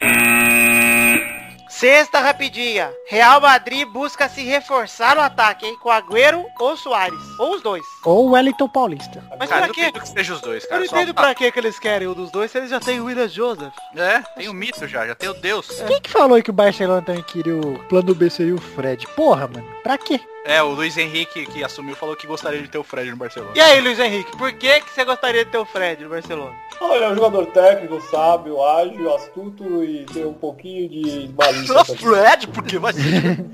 [1.79, 2.91] Sexta rapidinha.
[3.07, 5.77] Real Madrid busca se reforçar no ataque, hein?
[5.79, 7.19] Com Agüero ou Soares.
[7.37, 7.85] Ou os dois.
[8.03, 9.23] Ou o Wellington Paulista.
[9.39, 9.91] Mas cara, pra não quê?
[9.91, 10.81] que seja os dois, Eu cara.
[10.81, 12.99] não Só- entendo pra que que eles querem um dos dois se eles já têm
[12.99, 13.73] o William Joseph.
[13.95, 15.67] É, tem o mito já, já tem o Deus.
[15.87, 19.05] Quem que falou que o Barcelona também queria o plano B seria o Fred?
[19.15, 19.67] Porra, mano.
[19.83, 20.19] Pra quê?
[20.47, 23.51] É, o Luiz Henrique que assumiu falou que gostaria de ter o Fred no Barcelona.
[23.53, 26.55] E aí, Luiz Henrique, por que, que você gostaria de ter o Fred no Barcelona?
[26.79, 31.75] Olha, é um jogador técnico, sábio, ágil, astuto e tem um pouquinho de malícia.
[31.83, 31.97] também.
[31.97, 33.45] Fred, porque vai ser.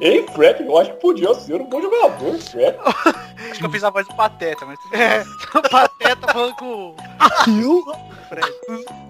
[0.00, 2.78] Ei, Fred, eu acho que podia ser um bom jogador, Fred.
[3.50, 5.02] Acho que eu fiz a voz do Pateta, mas tudo bem.
[5.02, 5.24] É,
[5.58, 6.96] o Pateta falando com o
[8.30, 8.48] Fred.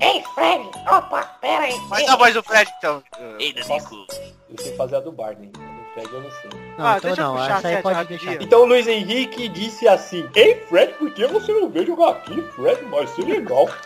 [0.00, 0.64] Ei, Fred!
[0.90, 1.78] Opa, pera aí.
[1.88, 3.02] Faz a voz do Fred, então.
[3.38, 4.04] Ei, Danico.
[4.48, 5.52] Eu sei fazer a do Barney.
[5.94, 6.50] Fred eu não sei.
[6.78, 7.34] Não, Ah, então deixa não.
[7.36, 8.30] puxar Essa aí pode rapidinho.
[8.30, 8.44] deixar.
[8.44, 12.40] Então o Luiz Henrique disse assim, Ei, Fred, por que você não veio jogar aqui,
[12.56, 12.82] Fred?
[12.86, 13.68] Vai ser legal.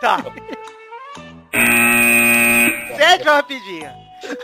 [0.00, 0.18] Tá.
[2.96, 3.94] Sétima rapidinha.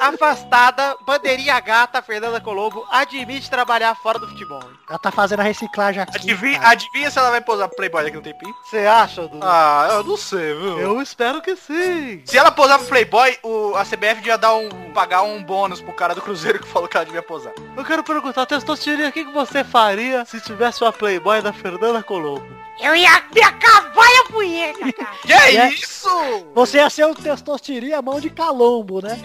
[0.01, 4.63] Afastada, bandeirinha gata, Fernanda Colombo admite trabalhar fora do futebol.
[4.89, 6.17] Ela tá fazendo a reciclagem aqui.
[6.17, 8.55] Adivinha, adivinha se ela vai posar pro Playboy daqui um tempinho?
[8.65, 9.41] Você acha, Dudu?
[9.43, 10.79] Ah, eu não sei, viu?
[10.79, 12.23] Eu espero que sim.
[12.25, 15.93] Se ela posar pro Playboy, o, a CBF devia dar um, pagar um bônus pro
[15.93, 17.53] cara do Cruzeiro que falou que ela devia posar.
[17.77, 22.03] Eu quero perguntar, Testostirinha, o que, que você faria se tivesse uma Playboy da Fernanda
[22.03, 22.60] Colombo?
[22.83, 25.17] Eu ia me acabar a punheta, cara.
[25.23, 26.09] Que é isso?
[26.55, 29.19] Você ia ser o testosteria mão de calombo, né?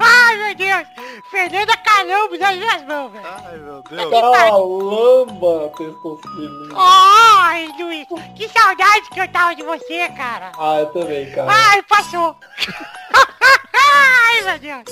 [0.00, 0.86] Ai, meu Deus.
[1.30, 3.24] Fernanda Calombo nas minhas mãos, velho.
[3.26, 4.10] Ai, meu Deus.
[4.10, 6.74] Caramba, testosterona.
[6.76, 10.52] Ai, Luiz, que saudade que eu tava de você, cara.
[10.58, 11.50] Ah, eu também, cara.
[11.52, 12.36] Ai, passou.
[13.74, 14.84] Ai, meu Deus.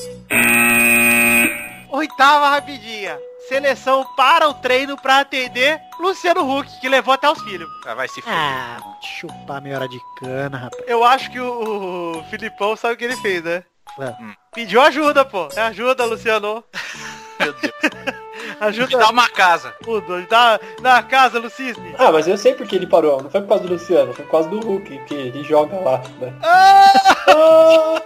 [1.90, 3.18] Oitava rapidinha.
[3.48, 7.68] Seleção para o treino pra atender Luciano Huck, que levou até os filhos.
[7.84, 8.36] Ah, vai se fuder.
[8.36, 10.82] Ah, chupar meia hora de cana, rapaz.
[10.86, 13.64] Eu acho que o, o Filipão sabe o que ele fez, né?
[13.98, 14.14] É.
[14.54, 15.48] Pediu ajuda, pô.
[15.56, 16.64] Ajuda, Luciano.
[17.38, 18.21] Meu Deus.
[18.60, 18.98] Me Ajuda.
[18.98, 19.74] dá uma casa.
[19.82, 20.22] Tudo.
[20.28, 21.94] Dá na casa, Lucisne.
[21.98, 23.22] Ah, mas eu sei porque ele parou.
[23.22, 26.02] Não foi por causa do Luciano, foi por causa do Hulk, que ele joga lá,
[26.20, 26.32] né?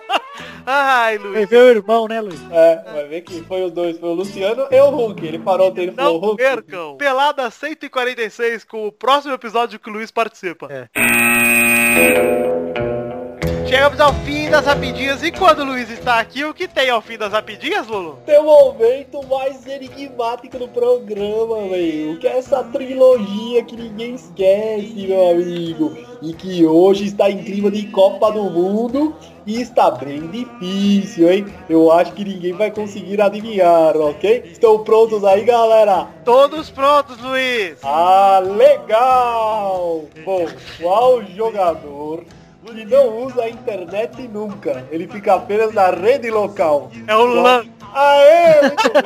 [0.68, 1.34] Ai, Luiz.
[1.34, 2.40] Foi ver o irmão, né, Luiz?
[2.50, 5.24] É, vai ver que foi os dois, foi o Luciano e o Hulk.
[5.24, 6.36] Ele parou o treino e falou, Hulk.
[6.42, 6.96] percam.
[6.96, 10.66] Pelada 146 com o próximo episódio que o Luiz participa.
[10.68, 10.88] É.
[13.68, 17.02] Chegamos ao fim das rapidinhas e quando o Luiz está aqui, o que tem ao
[17.02, 18.16] fim das rapidinhas, Lulu?
[18.24, 22.16] Tem o momento mais enigmático do programa, velho.
[22.20, 25.98] Que é essa trilogia que ninguém esquece, meu amigo.
[26.22, 31.46] E que hoje está em clima de Copa do Mundo e está bem difícil, hein?
[31.68, 34.44] Eu acho que ninguém vai conseguir adivinhar, ok?
[34.46, 36.06] Estão prontos aí, galera?
[36.24, 37.78] Todos prontos, Luiz.
[37.82, 40.04] Ah, legal!
[40.24, 40.46] Bom,
[40.80, 42.24] qual jogador
[42.66, 44.86] que não usa a internet nunca?
[44.90, 46.90] Ele fica apenas na rede local.
[47.06, 47.64] É o Lan.
[47.94, 49.02] Aê, muito bem.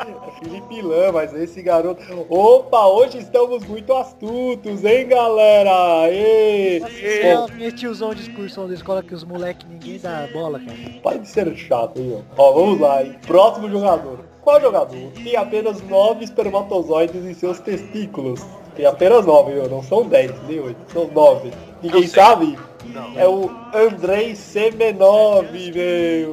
[0.00, 2.02] É Felipe Lã, mas esse garoto...
[2.28, 6.02] Opa, hoje estamos muito astutos, hein, galera?
[6.02, 6.82] Aê!
[7.02, 10.76] É Bom, o tiozão de excursão da escola que os moleques ninguém dá bola, cara.
[11.02, 12.42] para de ser chato, hein, ó.
[12.42, 13.16] Ó, vamos lá, hein?
[13.26, 14.20] Próximo jogador.
[14.42, 18.44] Qual jogador tem apenas nove espermatozoides em seus testículos?
[18.76, 19.70] Tem apenas nove, viu?
[19.70, 20.78] Não são dez, nem oito.
[20.92, 21.50] São nove.
[21.84, 22.58] Ninguém sabe?
[22.86, 23.18] Não.
[23.18, 26.32] É o Andrei Semenov, meu.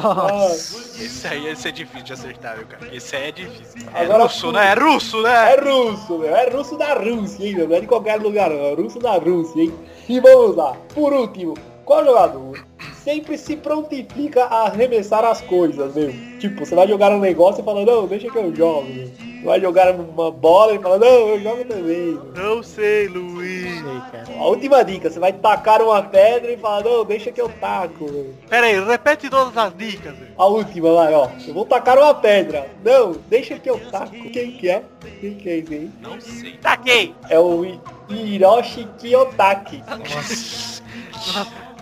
[0.00, 1.02] Nossa.
[1.02, 2.94] Esse aí ia ser difícil de acertar, viu, cara?
[2.94, 3.88] Esse aí é difícil.
[3.94, 4.70] É Agora russo, tu- né?
[4.70, 5.52] É russo, né?
[5.54, 6.36] É russo, meu.
[6.36, 7.68] É russo da Rússia, hein, meu.
[7.68, 8.56] Não é de qualquer lugar, não.
[8.66, 9.72] É russo da Rússia, hein.
[10.08, 10.74] E vamos lá.
[10.94, 12.64] Por último, qual jogador
[13.04, 16.12] sempre se prontifica a arremessar as coisas, meu?
[16.38, 19.10] Tipo, você vai jogar um negócio e fala, não, deixa que eu jogo, meu.
[19.44, 22.32] Vai jogar uma bola e fala, não, eu jogo também, meu.
[22.36, 23.74] Não sei, Luiz.
[23.74, 24.24] Sei, cara.
[24.38, 28.04] A última dica, você vai tacar uma pedra e fala, não, deixa que eu taco,
[28.04, 28.34] meu.
[28.48, 30.16] Pera aí, repete todas as dicas.
[30.16, 30.32] velho.
[30.38, 31.28] A última lá, ó.
[31.46, 32.70] Eu vou tacar uma pedra.
[32.84, 34.12] Não, deixa que eu taco.
[34.30, 34.84] Quem que é?
[35.20, 35.90] Quem que é esse aí?
[36.00, 36.52] Não sei.
[36.58, 37.14] Taquei.
[37.28, 37.64] É o
[38.08, 39.82] Hiroshi Kiyotaki.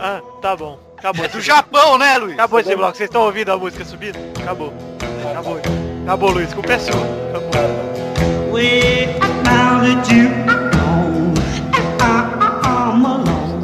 [0.03, 0.79] Ah, tá bom.
[1.01, 1.25] Acabou.
[1.25, 2.35] É do Japão, né, Luiz?
[2.35, 2.95] Acabou esse bloco.
[2.95, 4.19] Vocês estão ouvindo a música subindo?
[4.39, 4.71] Acabou.
[5.31, 5.59] Acabou.
[6.05, 6.53] Acabou, Luiz.
[6.53, 7.01] Culpa é sua.
[7.31, 7.51] Acabou.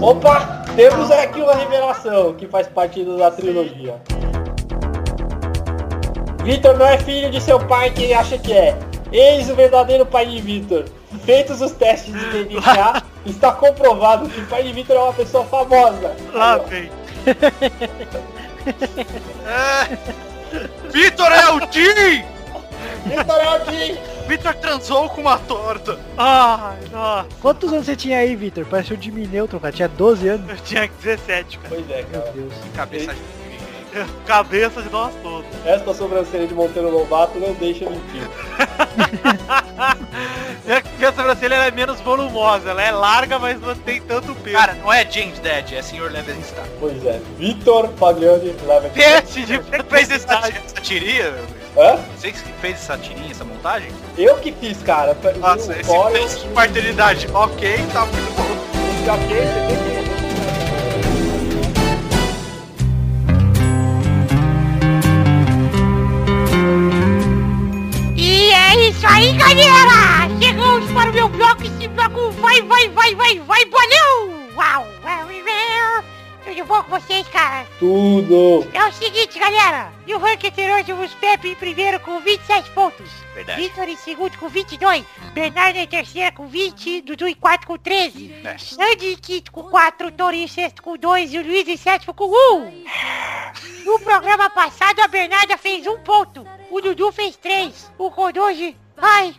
[0.00, 4.00] Opa, temos aqui uma revelação que faz parte da trilogia.
[6.42, 8.78] Vitor não é filho de seu pai que ele acha que é.
[9.12, 10.86] Eis o verdadeiro pai de Vitor.
[11.24, 15.44] Feitos os testes de DNA, está comprovado que o pai de Vitor é uma pessoa
[15.44, 16.16] famosa.
[16.32, 16.88] Lá vem.
[20.92, 22.24] Vitor é o Tim!
[23.06, 23.96] Vitor é o Jim.
[24.26, 25.98] Vitor transou com uma torta.
[26.18, 27.28] Ai, nossa.
[27.40, 28.66] Quantos anos você tinha aí, Vitor?
[28.66, 29.72] Parece o Jimmy Neutron, cara.
[29.72, 30.50] Tinha 12 anos.
[30.50, 31.74] Eu tinha 17, cara.
[31.74, 32.32] Pois é, Meu cara.
[32.32, 32.52] Deus.
[32.74, 33.20] Cabeça de
[34.26, 35.46] Cabeça de nós todos.
[35.64, 38.28] Esta sobrancelha de Monteiro Lobato não deixa mentir.
[40.64, 42.70] Minha, minha sobrancelha ela é menos volumosa.
[42.70, 44.56] Ela é larga, mas não tem tanto peso.
[44.56, 46.10] Cara, não é James Dead, é Sr.
[46.10, 46.66] Levenstein.
[46.80, 47.20] Pois é.
[47.38, 50.50] Vitor Pagliani leva teste de fez essa,
[50.82, 51.32] tirinha?
[51.76, 51.96] Hã?
[52.16, 53.90] Você que fez essa tirinha, essa montagem?
[54.18, 55.16] Eu que fiz, cara.
[55.38, 57.28] Nossa, esse fez de paternidade.
[57.32, 58.42] Ok, tá muito bom.
[59.12, 59.85] ok, você tem que-
[68.66, 70.28] é isso aí, galera!
[70.40, 73.64] Chegamos para o meu bloco, esse bloco vai, vai, vai, vai, vai!
[74.56, 75.35] Uau, uau, uau.
[76.56, 77.66] Tudo bom com vocês, cara?
[77.78, 78.66] Tudo.
[78.72, 79.92] É o seguinte, galera.
[80.06, 83.10] No ranking anterior tivemos Pepe em primeiro com 27 pontos.
[83.34, 83.60] Verdade.
[83.60, 85.04] Vitor em segundo com 22.
[85.34, 87.02] Bernardo em terceira com 20.
[87.02, 88.34] Dudu em quarto com 13.
[88.42, 88.56] É.
[88.56, 90.10] Sandy em quinto com 4.
[90.12, 91.34] Torinho em sexto com 2.
[91.34, 92.84] E o Luiz em sétimo com 1.
[93.84, 96.44] No programa passado, a Bernarda fez um ponto.
[96.70, 97.92] O Dudu fez 3.
[97.98, 98.76] O Kodoji...
[98.96, 99.36] Ai...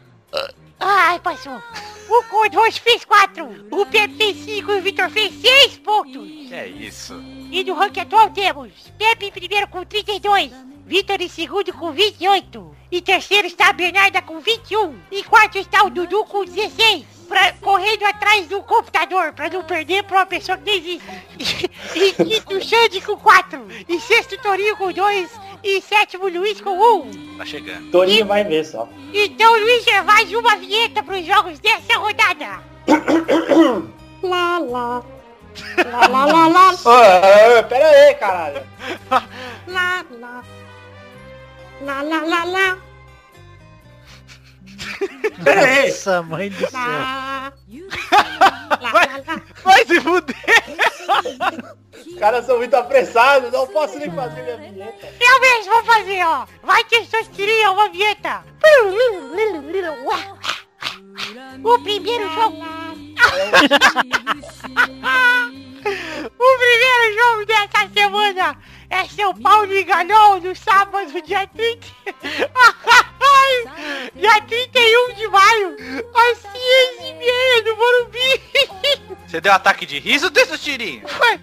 [0.80, 1.62] Ai, passou.
[2.10, 3.68] O Kodoji fez 4.
[3.72, 6.52] O Pepe fez 5 e o Vitor fez 6 pontos.
[6.52, 7.16] É isso.
[7.52, 10.52] E no ranking atual temos Pepe em primeiro com 32,
[10.86, 12.76] Vitor em segundo com 28.
[12.90, 14.96] Em terceiro está a Bernarda com 21.
[15.12, 17.06] Em quarto está o Dudu com 16.
[17.28, 21.68] Pra, correndo atrás do computador pra não perder pra uma pessoa que nem existe.
[21.96, 23.68] E, quinto o Xande com 4.
[23.88, 25.30] Em sexto Torinho com 2.
[25.64, 27.38] E sétimo Luiz com 1.
[27.38, 27.92] Tá chegando.
[27.92, 28.88] Torinho vai ver só.
[29.14, 32.62] Então Luiz faz uma vinheta pros jogos dessa rodada.
[34.24, 35.04] lá, lá.
[35.84, 36.74] Lá, lá, lá, lá.
[37.68, 38.64] Pera aí, caralho.
[39.68, 40.44] Lá, lá.
[41.82, 42.78] Lá, lá, lá, lá.
[45.44, 45.88] Pera aí.
[45.88, 46.80] Nossa, mãe do céu.
[46.80, 47.54] Lá.
[48.82, 49.42] Lá, lá, lá.
[49.64, 50.36] Vai se fuder.
[52.06, 55.14] Os caras são muito apressados, não posso nem fazer minha vinheta.
[55.20, 56.46] Eu mesmo vou fazer, ó.
[56.64, 58.44] Vai ter suas tirinhas, uma vinheta.
[61.64, 62.58] O primeiro jogo...
[66.40, 68.58] o primeiro jogo dessa semana
[68.90, 71.88] é São Paulo e Galol no sábado, dia 30.
[74.16, 75.76] dia 31 de maio,
[76.14, 76.54] às 6
[77.02, 78.42] e meia do Morumbi.
[79.28, 81.06] Você deu ataque de riso desse tirinho?
[81.08, 81.40] Vai,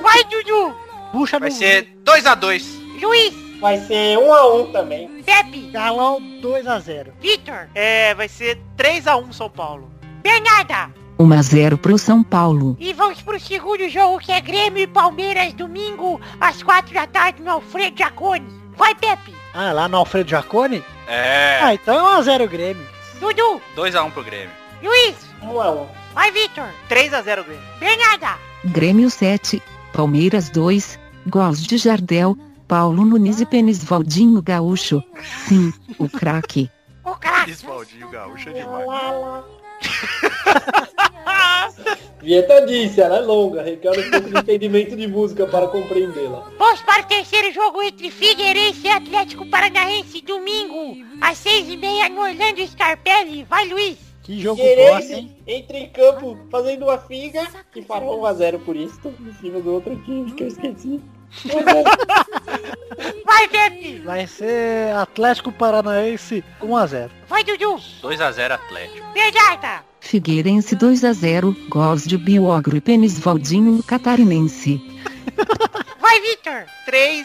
[0.00, 0.74] vai, Dudu.
[1.12, 2.64] Puxa Vai no ser 2x2.
[3.00, 5.08] Luiz, Vai ser um a um também.
[5.24, 7.08] Pepe, galão 2x0.
[7.20, 9.90] Vitor, É, vai ser 3x1 São Paulo.
[10.22, 10.90] Bernarda.
[11.18, 12.76] 1 a 0 pro São Paulo.
[12.78, 17.42] E vamos pro segundo jogo que é Grêmio e Palmeiras, domingo, às 4 da tarde,
[17.42, 18.46] no Alfredo Jacone.
[18.76, 19.34] Vai, Pepe.
[19.52, 20.84] Ah, lá no Alfredo Jacone?
[21.08, 21.58] É.
[21.60, 22.86] Ah, então é 1x0 Grêmio.
[23.18, 24.50] Dudu, 2x1 pro Grêmio.
[24.80, 25.88] Luiz, Um a um.
[26.14, 26.68] vai, Vitor.
[26.88, 27.62] 3x0 Grêmio.
[27.80, 29.60] Bernarda, Grêmio 7,
[29.92, 35.02] Palmeiras 2, gols de Jardel, Paulo Nunes e Penis Valdinho Gaúcho.
[35.46, 36.70] Sim, o craque.
[37.04, 37.50] o craque.
[37.50, 39.44] Isvaldinho Gaúcho é demais.
[42.20, 46.50] Vinheta disse, ela é longa, requer um pouco de entendimento de música para compreendê-la.
[46.58, 52.08] Vamos para o terceiro jogo entre Figueirense e Atlético Paranaense, domingo, às 6 e meia
[52.08, 53.44] no Orlando Scarpelli.
[53.44, 54.07] Vai, Luiz.
[54.28, 54.68] Que jogo hein?
[54.68, 59.32] Figueirense entra em campo fazendo uma figa e fará 1 a 0 por isso, em
[59.40, 61.00] cima do outro time que eu esqueci.
[61.46, 63.24] 1 a 0.
[63.24, 64.00] Vai, Pepe.
[64.00, 67.10] Vai ser Atlético Paranaense 1x0.
[67.26, 67.76] Vai, Dudu.
[68.02, 69.12] 2x0 Atlético.
[69.14, 69.82] Bernarda.
[69.98, 74.78] Figueirense 2 a 0, gols de Biogro e Penis Valdinho Catarinense.
[75.98, 76.66] Vai, Vitor.
[76.86, 77.24] 3x1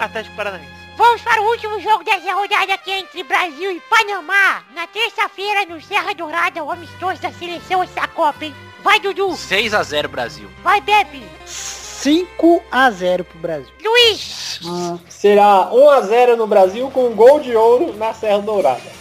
[0.00, 0.77] Atlético Paranaense.
[0.98, 4.64] Vamos para o último jogo dessa rodada aqui entre Brasil e Panamá.
[4.74, 8.54] Na terça-feira, no Serra Dourada, o amistoso da seleção essa Copa, hein?
[8.82, 9.28] Vai, Dudu.
[9.28, 10.50] 6x0 Brasil.
[10.60, 11.22] Vai, Pepe.
[11.46, 13.72] 5x0 pro Brasil.
[13.80, 14.60] Luiz.
[15.08, 18.98] Será 1 a 0 no Brasil com um gol de ouro na Serra Dourada.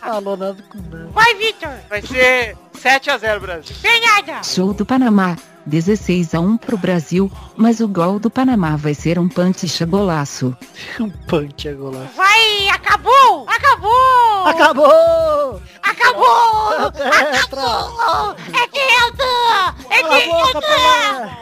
[0.00, 1.08] Falou nada com nada.
[1.12, 1.72] Vai, Vitor.
[1.88, 3.76] Vai ser 7x0 Brasil.
[3.80, 4.42] Bernarda.
[4.42, 9.18] Show do Panamá, 16 a 1 pro Brasil, mas o gol do Panamá vai ser
[9.18, 10.56] um panticha golaço.
[11.00, 12.14] Um punch é golaço.
[12.16, 13.46] Vai, acabou!
[13.48, 14.46] Acabou!
[14.46, 15.62] Acabou!
[15.82, 16.92] Acabou!
[16.92, 17.62] Tetra!
[17.66, 18.36] Acabou!
[18.54, 19.74] É Delta!
[19.90, 21.38] É Cala a boca, Delta!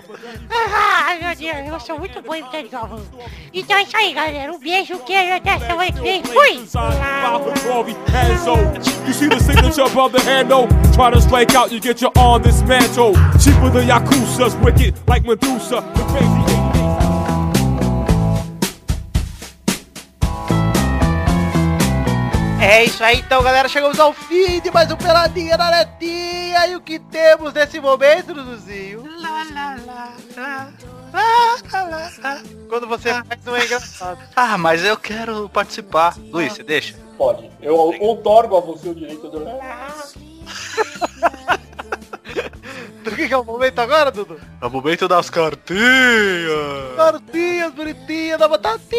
[0.49, 0.77] Pelé!
[1.07, 3.03] Ai, meu Deus, eu sou muito bom imitando Galvão.
[3.53, 4.53] Então é isso aí, galera.
[4.53, 6.23] Um beijo, queijo, até semana que vem.
[6.25, 6.67] Fui!
[9.07, 10.67] You see the signature above the handle.
[10.93, 13.17] Try to strike out, you get your arm dismantled.
[13.39, 15.83] Cheaper than Yakuza's wicked, like Medusa.
[22.77, 23.69] É isso aí, então, galera.
[23.69, 26.67] Chegamos ao fim de mais um Peladinha na Netinha.
[26.67, 29.03] E o que temos nesse momento, Duduzinho?
[32.69, 34.19] Quando você faz, não é engraçado.
[34.37, 36.17] Ah, mas eu quero participar.
[36.19, 36.95] Luiz, você deixa?
[37.17, 37.51] Pode.
[37.63, 39.47] Eu outorgo a você o direito do...
[43.07, 44.41] O que que é o momento agora, Dudu?
[44.61, 45.81] É o momento das cartinhas.
[46.97, 48.97] Cartinhas bonitinhas da batatinha.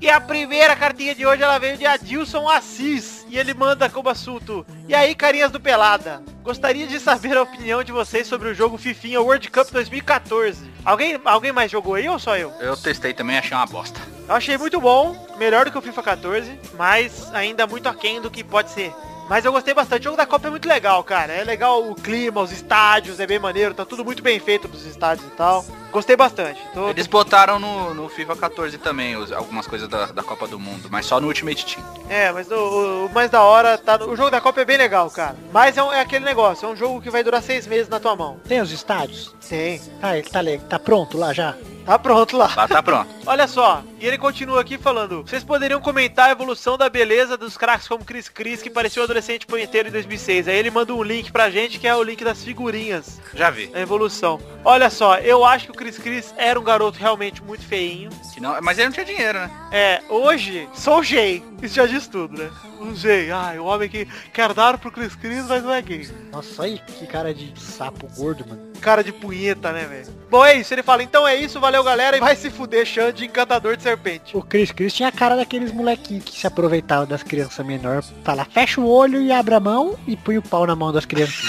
[0.00, 3.26] E a primeira cartinha de hoje ela veio de Adilson Assis.
[3.28, 4.64] E ele manda como assunto.
[4.86, 6.22] E aí, carinhas do Pelada?
[6.42, 10.70] Gostaria de saber a opinião de vocês sobre o jogo Fifinha World Cup 2014.
[10.84, 12.52] Alguém, alguém mais jogou aí ou só eu?
[12.60, 14.00] Eu testei também, achei uma bosta.
[14.28, 18.30] Eu achei muito bom, melhor do que o FIFA 14, mas ainda muito aquém do
[18.30, 18.92] que pode ser.
[19.28, 20.02] Mas eu gostei bastante.
[20.02, 21.32] O jogo da Copa é muito legal, cara.
[21.32, 23.74] É legal o clima, os estádios, é bem maneiro.
[23.74, 25.64] Tá tudo muito bem feito pros estádios e tal.
[25.90, 26.60] Gostei bastante.
[26.74, 30.58] Tô- Eles botaram no, no FIFA 14 também os- algumas coisas da, da Copa do
[30.58, 31.84] Mundo, mas só no Ultimate Team.
[32.08, 33.98] É, mas o, o- o mais da hora tá.
[33.98, 35.34] no- O jogo da Copa é bem legal, cara.
[35.52, 37.98] Mas é, um- é aquele negócio, é um jogo que vai durar seis meses na
[37.98, 38.38] tua mão.
[38.46, 39.34] Tem os estádios?
[39.48, 39.80] Tem.
[40.02, 41.54] Ah, ele tá, tá pronto lá já?
[41.86, 42.52] Tá pronto lá.
[42.56, 43.08] Lá tá pronto.
[43.24, 47.56] Olha só, e ele continua aqui falando, vocês poderiam comentar a evolução da beleza dos
[47.56, 50.48] craques como Chris Chris, que parecia um adolescente punheteiro em 2006.
[50.48, 53.70] Aí ele manda um link pra gente, que é o link das figurinhas, Já vi.
[53.72, 54.40] a evolução.
[54.64, 58.10] Olha só, eu acho que o Chris Chris era um garoto realmente muito feinho.
[58.34, 59.50] Que não- mas ele não tinha dinheiro, né?
[59.72, 61.42] É, hoje, sou gay.
[61.62, 62.50] Isso já diz tudo, né?
[62.80, 63.30] Um gay.
[63.30, 66.06] Ai, o homem que quer dar pro Chris Chris, mas não é gay.
[66.30, 68.66] Nossa, olha que cara de sapo gordo, mano.
[68.80, 70.14] Cara de punheta, né, velho?
[70.28, 70.74] Bom, é isso.
[70.74, 72.16] Ele fala, então é isso, valeu, galera.
[72.16, 74.36] E vai se fuder, Xande, encantador de serpente.
[74.36, 78.12] O Chris Chris tinha a cara daqueles molequinhos que se aproveitavam das crianças menores.
[78.24, 81.04] Fala, fecha o olho e abre a mão e põe o pau na mão das
[81.04, 81.36] crianças.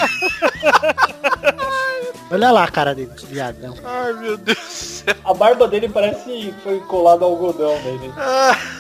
[2.30, 3.74] Olha lá a cara dele, viadão.
[3.86, 5.16] Ai, meu Deus do céu.
[5.24, 8.12] A barba dele parece que foi colado ao algodão dele.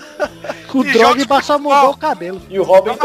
[0.73, 2.41] O E Drogba só mudou o cabelo.
[2.49, 2.97] E o Robin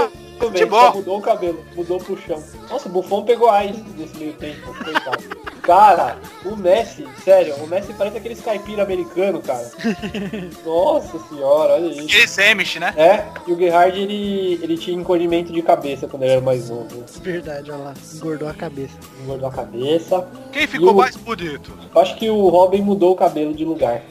[0.69, 2.43] Só mudou o cabelo, mudou pro chão.
[2.71, 5.43] Nossa, o Buffon pegou AIDS nesse meio tempo, coitado.
[5.63, 9.71] Cara, o Messi, sério, o Messi parece aqueles caipira americano, cara.
[10.67, 12.01] Nossa senhora, olha isso.
[12.03, 12.93] Aquele Semish, né?
[12.97, 17.05] É, e o Gerhard, ele, ele tinha encolhimento de cabeça quando ele era mais novo.
[17.23, 17.95] Verdade, olha lá.
[18.15, 18.95] Engordou a cabeça.
[19.23, 20.29] Engordou a cabeça.
[20.53, 21.73] Quem ficou o- mais bonito?
[21.95, 24.03] Eu acho que o Robin mudou o cabelo de lugar.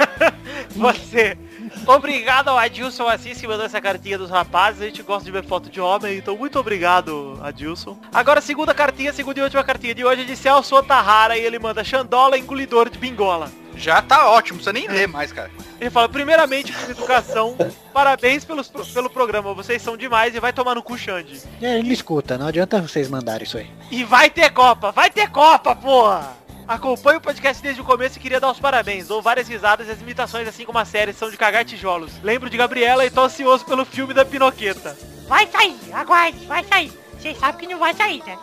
[0.76, 1.36] Você.
[1.86, 4.82] Obrigado ao Adilson Assis que mandou essa cartinha dos rapazes.
[4.82, 7.98] A gente gosta de ver foto de homem, então muito obrigado, Adilson.
[8.12, 11.58] Agora, segunda cartinha, segunda e última cartinha de hoje é de Celso Otahara e ele
[11.58, 13.50] manda Xandola engolidor de bingola.
[13.76, 15.50] Já tá ótimo, não precisa nem ler mais, cara.
[15.80, 17.56] Ele fala, primeiramente, por educação,
[17.92, 21.40] parabéns pelos, pelo programa, vocês são demais e vai tomar no cu, Xande.
[21.60, 23.70] É, ele me escuta, não adianta vocês mandarem isso aí.
[23.90, 26.41] E vai ter Copa, vai ter Copa, porra!
[26.72, 29.06] Acompanho o podcast desde o começo e queria dar os parabéns.
[29.06, 32.10] Dou várias risadas e as imitações, assim como a série, são de cagar tijolos.
[32.22, 34.96] Lembro de Gabriela e tô ansioso pelo filme da Pinoqueta.
[35.28, 36.90] Vai sair, aguarde, vai sair.
[37.12, 38.38] Vocês sabem que não vai sair, né?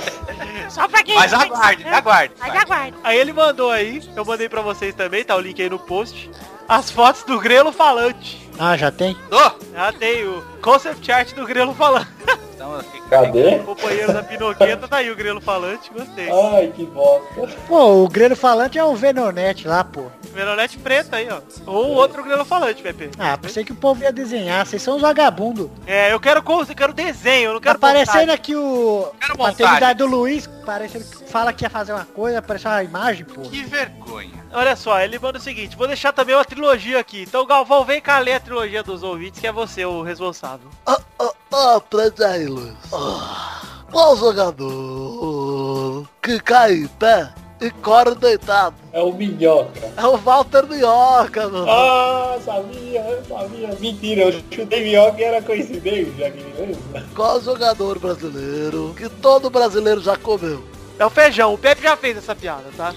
[0.70, 1.16] Só pra quem...
[1.16, 2.34] Mas aguarde, aguarde.
[2.38, 2.96] Mas aguarde.
[3.04, 6.30] Aí ele mandou aí, eu mandei pra vocês também, tá o link aí no post.
[6.68, 8.44] As fotos do grelo falante.
[8.58, 9.16] Ah, já tem?
[9.30, 9.38] Tô.
[9.72, 12.08] Já tem o concept art do grelo falante.
[12.54, 13.58] Então, Cadê?
[13.58, 16.28] Companheiro da Pinoqueta, tá aí o grelo falante, gostei.
[16.28, 17.46] Ai, que bosta.
[17.68, 20.06] Pô, o grelo falante é o Venonete lá, pô.
[20.34, 21.40] Veronete preta aí, ó.
[21.70, 23.10] Ou outro grelo falante, Pepe.
[23.18, 25.68] Ah, pensei que o povo ia desenhar, vocês são os vagabundos.
[25.86, 28.34] É, eu quero eu quero desenho, eu não Tá quero aparecendo montagem.
[28.34, 29.12] aqui o...
[29.20, 32.82] Quero a paternidade do Luiz, parece ele fala que ia fazer uma coisa, apareceu uma
[32.82, 33.42] imagem, pô.
[33.42, 34.44] Que vergonha.
[34.52, 37.22] Olha só, ele manda o seguinte, vou deixar também uma trilogia aqui.
[37.22, 40.68] Então, Galvão, vem cá ler a trilogia dos ouvintes, que é você o responsável.
[40.84, 42.74] Ah, ah, ah, prende aí, Luiz.
[42.92, 48.76] Ah, qual jogador que cai em pé e corre deitado?
[48.92, 49.92] É o Minhoca.
[49.96, 51.70] É o Walter Minhoca, mano.
[51.70, 53.68] Ah, sabia, sabia.
[53.80, 56.34] Mentira, eu chutei Minhoca e era coincidência.
[57.14, 60.62] Qual jogador brasileiro que todo brasileiro já comeu?
[60.98, 62.94] É o feijão, o Pepe já fez essa piada, tá?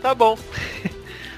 [0.00, 0.38] Tá bom.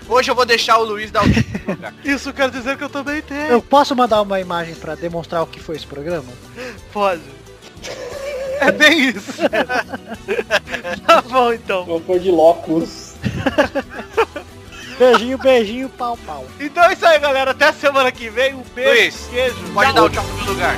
[0.09, 1.27] Hoje eu vou deixar o Luiz dar o.
[2.09, 3.51] Isso quer dizer que eu também tenho.
[3.51, 6.29] Eu posso mandar uma imagem pra demonstrar o que foi esse programa?
[6.93, 7.23] Pode.
[8.61, 9.43] É bem isso.
[11.05, 11.85] tá bom, então.
[11.85, 13.15] Vou pôr de locus.
[15.03, 16.47] Beijinho, beijinho, pau, pau.
[16.61, 17.51] Então é isso aí, galera.
[17.51, 18.55] Até a semana que vem.
[18.55, 19.57] Um beijo, Luiz, queijo.
[19.75, 19.95] Pode tchau.
[19.95, 20.77] dar o tchau no meu lugar.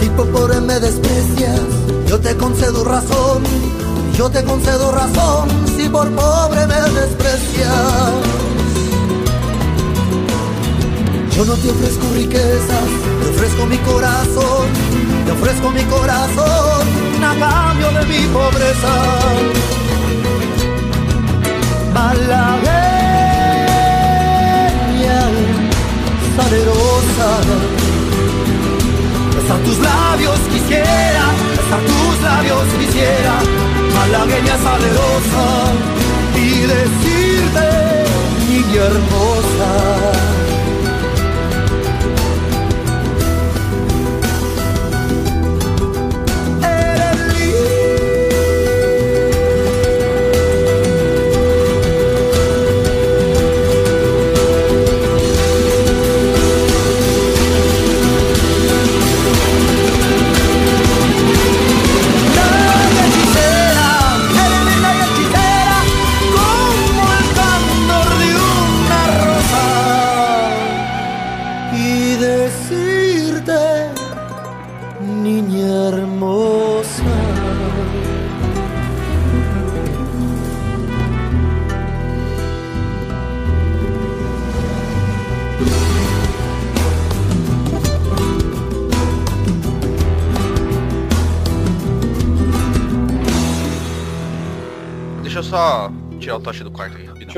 [0.00, 1.60] Si por pobre me desprecias,
[2.08, 3.42] yo te concedo razón.
[4.16, 8.45] Yo te concedo razón si por pobre me desprecias.
[11.36, 12.88] Yo no te ofrezco riquezas,
[13.20, 14.68] te ofrezco mi corazón.
[15.26, 16.86] Te ofrezco mi corazón
[17.22, 18.94] a cambio de mi pobreza.
[21.92, 22.40] Malagueña,
[26.36, 27.30] salerosa.
[29.36, 31.24] Besar tus labios quisiera,
[31.54, 33.34] besar tus labios quisiera,
[33.94, 35.44] malagueña salerosa,
[36.34, 37.68] y decirte,
[38.48, 40.45] niña hermosa.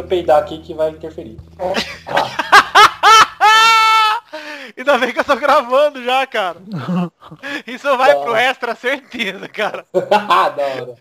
[0.08, 1.38] peidar aqui que vai interferir.
[4.76, 6.58] Ainda bem que eu tô gravando já, cara.
[7.66, 8.22] Isso vai não.
[8.22, 9.84] pro extra, certeza, cara.
[9.92, 10.94] da hora.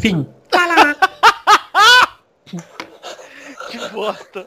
[0.00, 0.26] Fim.
[3.70, 4.46] que bosta.